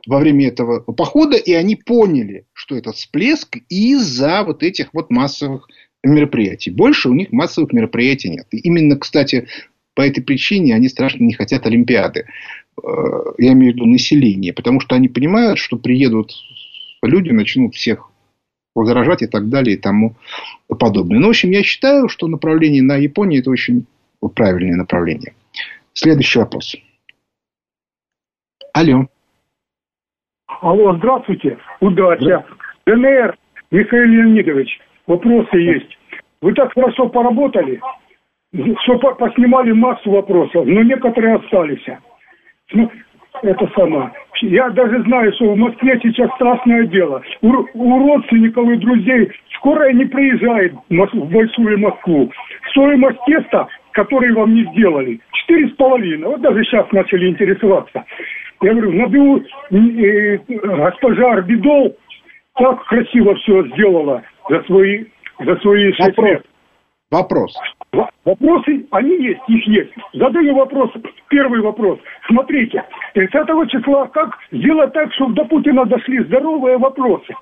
[0.07, 5.67] во время этого похода, и они поняли, что этот всплеск из-за вот этих вот массовых
[6.03, 6.71] мероприятий.
[6.71, 8.47] Больше у них массовых мероприятий нет.
[8.51, 9.47] И именно, кстати,
[9.95, 12.27] по этой причине они страшно не хотят Олимпиады.
[12.81, 12.87] Э,
[13.37, 14.53] я имею в виду население.
[14.53, 16.33] Потому что они понимают, что приедут
[17.01, 18.11] люди, начнут всех
[18.75, 20.15] возражать и так далее и тому
[20.67, 21.19] подобное.
[21.19, 23.85] Ну, в общем, я считаю, что направление на Японию это очень
[24.35, 25.33] правильное направление.
[25.93, 26.75] Следующий вопрос.
[28.73, 29.07] Алло.
[30.47, 31.57] Алло, здравствуйте.
[31.79, 32.45] Удача.
[32.85, 33.35] ДНР,
[33.71, 35.97] Михаил Леонидович, вопросы есть.
[36.41, 37.81] Вы так хорошо поработали
[38.81, 41.85] все поснимали массу вопросов, но некоторые остались.
[42.73, 42.91] Ну,
[43.41, 44.11] это самое.
[44.41, 47.21] Я даже знаю, что в Москве сейчас страшное дело.
[47.41, 52.31] У, у родственников и друзей скорая не приезжает в большую Москву.
[52.71, 56.27] Стоимость теста, который вам не сделали, четыре с половиной.
[56.27, 58.05] Вот даже сейчас начали интересоваться.
[58.61, 61.95] Я говорю, набил э, госпожа Арбидол
[62.55, 65.05] так красиво все сделала за свои,
[65.39, 66.45] за свои шесть лет.
[67.11, 67.55] Вопрос.
[68.25, 69.91] Вопросы, они есть, их есть.
[70.13, 70.91] Задаю вопрос,
[71.29, 71.99] первый вопрос.
[72.27, 72.83] Смотрите,
[73.13, 77.33] 30 числа как сделать так, чтобы до Путина дошли здоровые вопросы?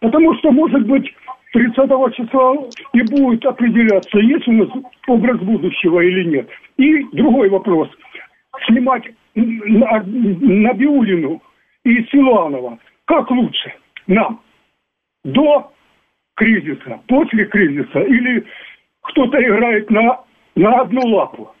[0.00, 1.04] Потому что, может быть,
[1.52, 1.74] 30
[2.16, 2.56] числа
[2.92, 4.68] и будет определяться, есть у нас
[5.06, 6.48] образ будущего или нет.
[6.78, 7.88] И другой вопрос.
[8.66, 11.42] Снимать на, на Биулину
[11.84, 12.78] и Силуанова.
[13.06, 13.74] Как лучше
[14.06, 14.42] нам?
[15.24, 15.72] До
[16.34, 18.44] кризиса, после кризиса или
[19.02, 20.24] кто-то играет на,
[20.54, 21.54] на одну лапу?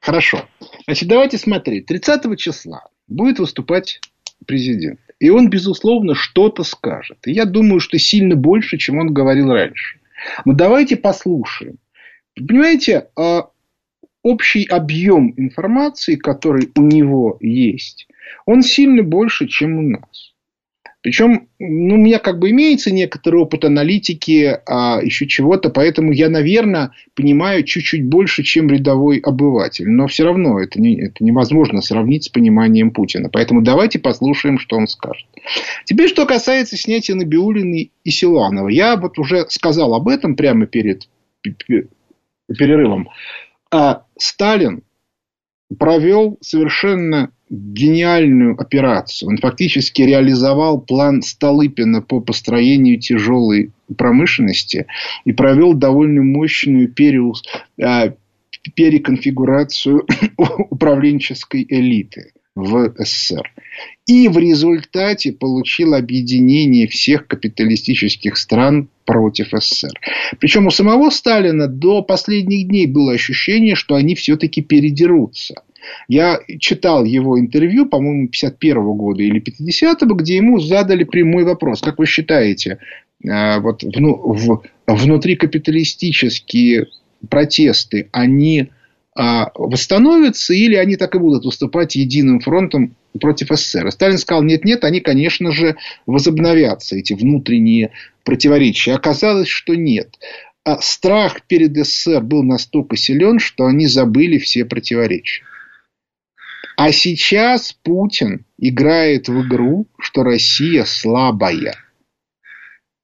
[0.00, 0.38] Хорошо.
[0.86, 1.86] Значит, давайте смотреть.
[1.86, 4.00] 30 числа будет выступать
[4.46, 5.00] президент.
[5.18, 7.18] И он, безусловно, что-то скажет.
[7.26, 9.98] И я думаю, что сильно больше, чем он говорил раньше.
[10.44, 11.78] Но давайте послушаем.
[12.34, 13.48] Понимаете, а,
[14.26, 18.08] общий объем информации, который у него есть,
[18.44, 20.32] он сильно больше, чем у нас.
[21.00, 26.28] Причем ну, у меня как бы имеется некоторый опыт аналитики, а еще чего-то, поэтому я,
[26.28, 29.88] наверное, понимаю чуть-чуть больше, чем рядовой обыватель.
[29.88, 33.28] Но все равно это, не, это невозможно сравнить с пониманием Путина.
[33.32, 35.28] Поэтому давайте послушаем, что он скажет.
[35.84, 38.66] Теперь, что касается снятия Набиулины и Силанова.
[38.66, 41.08] Я вот уже сказал об этом прямо перед
[42.48, 43.08] перерывом.
[43.76, 44.84] А Сталин
[45.78, 49.28] провел совершенно гениальную операцию.
[49.28, 54.86] Он фактически реализовал план Столыпина по построению тяжелой промышленности
[55.26, 57.42] и провел довольно мощную периус,
[57.78, 58.14] а,
[58.74, 60.06] переконфигурацию
[60.70, 63.52] управленческой элиты в СССР.
[64.06, 69.90] И в результате получил объединение всех капиталистических стран против СССР.
[70.38, 75.62] Причем у самого Сталина до последних дней было ощущение, что они все-таки передерутся.
[76.08, 81.80] Я читал его интервью, по-моему, 51 года или 50-го, где ему задали прямой вопрос.
[81.80, 82.78] Как вы считаете,
[83.24, 86.86] э, вот в, внутри капиталистические
[87.28, 88.70] протесты, они
[89.18, 93.86] а, восстановятся или они так и будут выступать единым фронтом против СССР.
[93.86, 97.92] И Сталин сказал, нет-нет, они, конечно же, возобновятся, эти внутренние
[98.24, 98.94] противоречия.
[98.94, 100.18] Оказалось, что нет.
[100.64, 105.44] А страх перед СССР был настолько силен, что они забыли все противоречия.
[106.76, 111.74] А сейчас Путин играет в игру, что Россия слабая.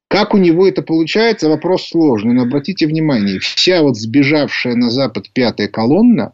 [0.09, 2.33] Как у него это получается, вопрос сложный.
[2.33, 6.33] Но обратите внимание, вся вот сбежавшая на Запад пятая колонна,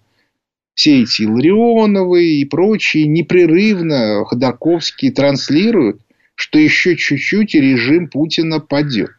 [0.79, 5.99] все эти Ларионовы и прочие непрерывно Ходорковские транслируют,
[6.35, 9.11] что еще чуть-чуть и режим Путина падет.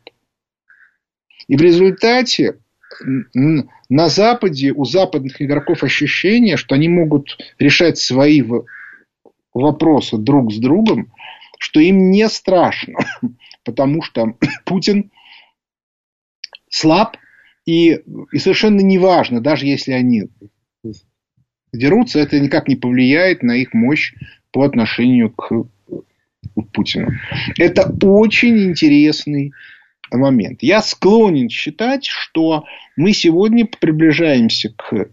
[1.48, 2.60] И в результате
[3.90, 8.42] на Западе у западных игроков ощущение, что они могут решать свои
[9.52, 11.12] вопросы друг с другом,
[11.58, 13.00] что им не страшно,
[13.64, 14.34] потому что
[14.64, 15.10] Путин
[16.70, 17.18] слаб,
[17.66, 18.00] и,
[18.32, 20.30] и совершенно неважно, даже если они
[21.72, 24.14] дерутся, это никак не повлияет на их мощь
[24.52, 25.64] по отношению к
[26.72, 27.12] Путину.
[27.58, 29.52] Это очень интересный
[30.10, 30.62] момент.
[30.62, 32.64] Я склонен считать, что
[32.96, 35.10] мы сегодня приближаемся к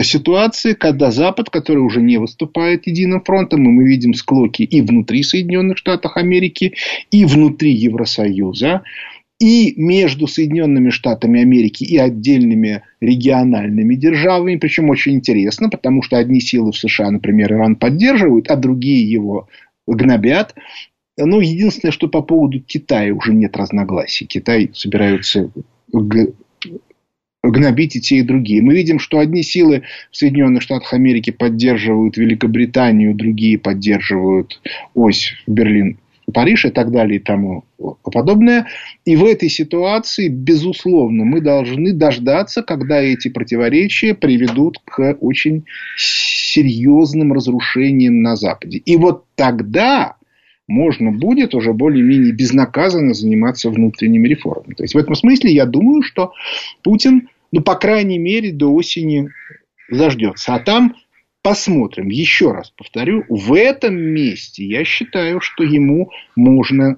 [0.00, 5.22] ситуации, когда Запад, который уже не выступает единым фронтом, и мы видим склоки и внутри
[5.22, 6.74] Соединенных Штатов Америки,
[7.10, 8.82] и внутри Евросоюза,
[9.42, 14.54] и между Соединенными Штатами Америки и отдельными региональными державами.
[14.54, 19.48] Причем очень интересно, потому что одни силы в США, например, Иран поддерживают, а другие его
[19.88, 20.54] гнобят.
[21.18, 24.26] Ну, единственное, что по поводу Китая уже нет разногласий.
[24.26, 25.50] Китай собираются
[27.42, 28.62] гнобить и те, и другие.
[28.62, 29.82] Мы видим, что одни силы
[30.12, 34.60] в Соединенных Штатах Америки поддерживают Великобританию, другие поддерживают
[34.94, 35.98] ось Берлин,
[36.32, 37.64] Париж и так далее и тому
[38.04, 38.66] подобное.
[39.04, 45.64] И в этой ситуации, безусловно, мы должны дождаться, когда эти противоречия приведут к очень
[45.96, 48.78] серьезным разрушениям на Западе.
[48.78, 50.16] И вот тогда
[50.68, 54.74] можно будет уже более-менее безнаказанно заниматься внутренними реформами.
[54.74, 56.32] То есть, в этом смысле я думаю, что
[56.82, 59.28] Путин, ну, по крайней мере, до осени
[59.90, 60.54] заждется.
[60.54, 60.94] А там
[61.42, 62.08] посмотрим.
[62.08, 66.96] Еще раз повторю, в этом месте я считаю, что ему можно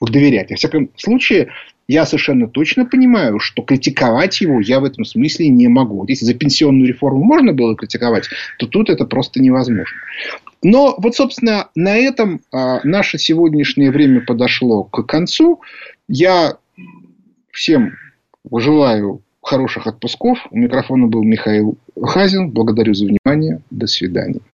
[0.00, 0.50] доверять.
[0.50, 1.50] Во всяком случае,
[1.86, 6.00] я совершенно точно понимаю, что критиковать его я в этом смысле не могу.
[6.00, 8.28] Вот если за пенсионную реформу можно было критиковать,
[8.58, 9.96] то тут это просто невозможно.
[10.62, 15.60] Но вот, собственно, на этом а, наше сегодняшнее время подошло к концу.
[16.08, 16.56] Я
[17.50, 17.96] всем
[18.50, 20.38] желаю хороших отпусков.
[20.50, 22.50] У микрофона был Михаил Хазин.
[22.50, 23.60] Благодарю за внимание.
[23.70, 24.40] До свидания.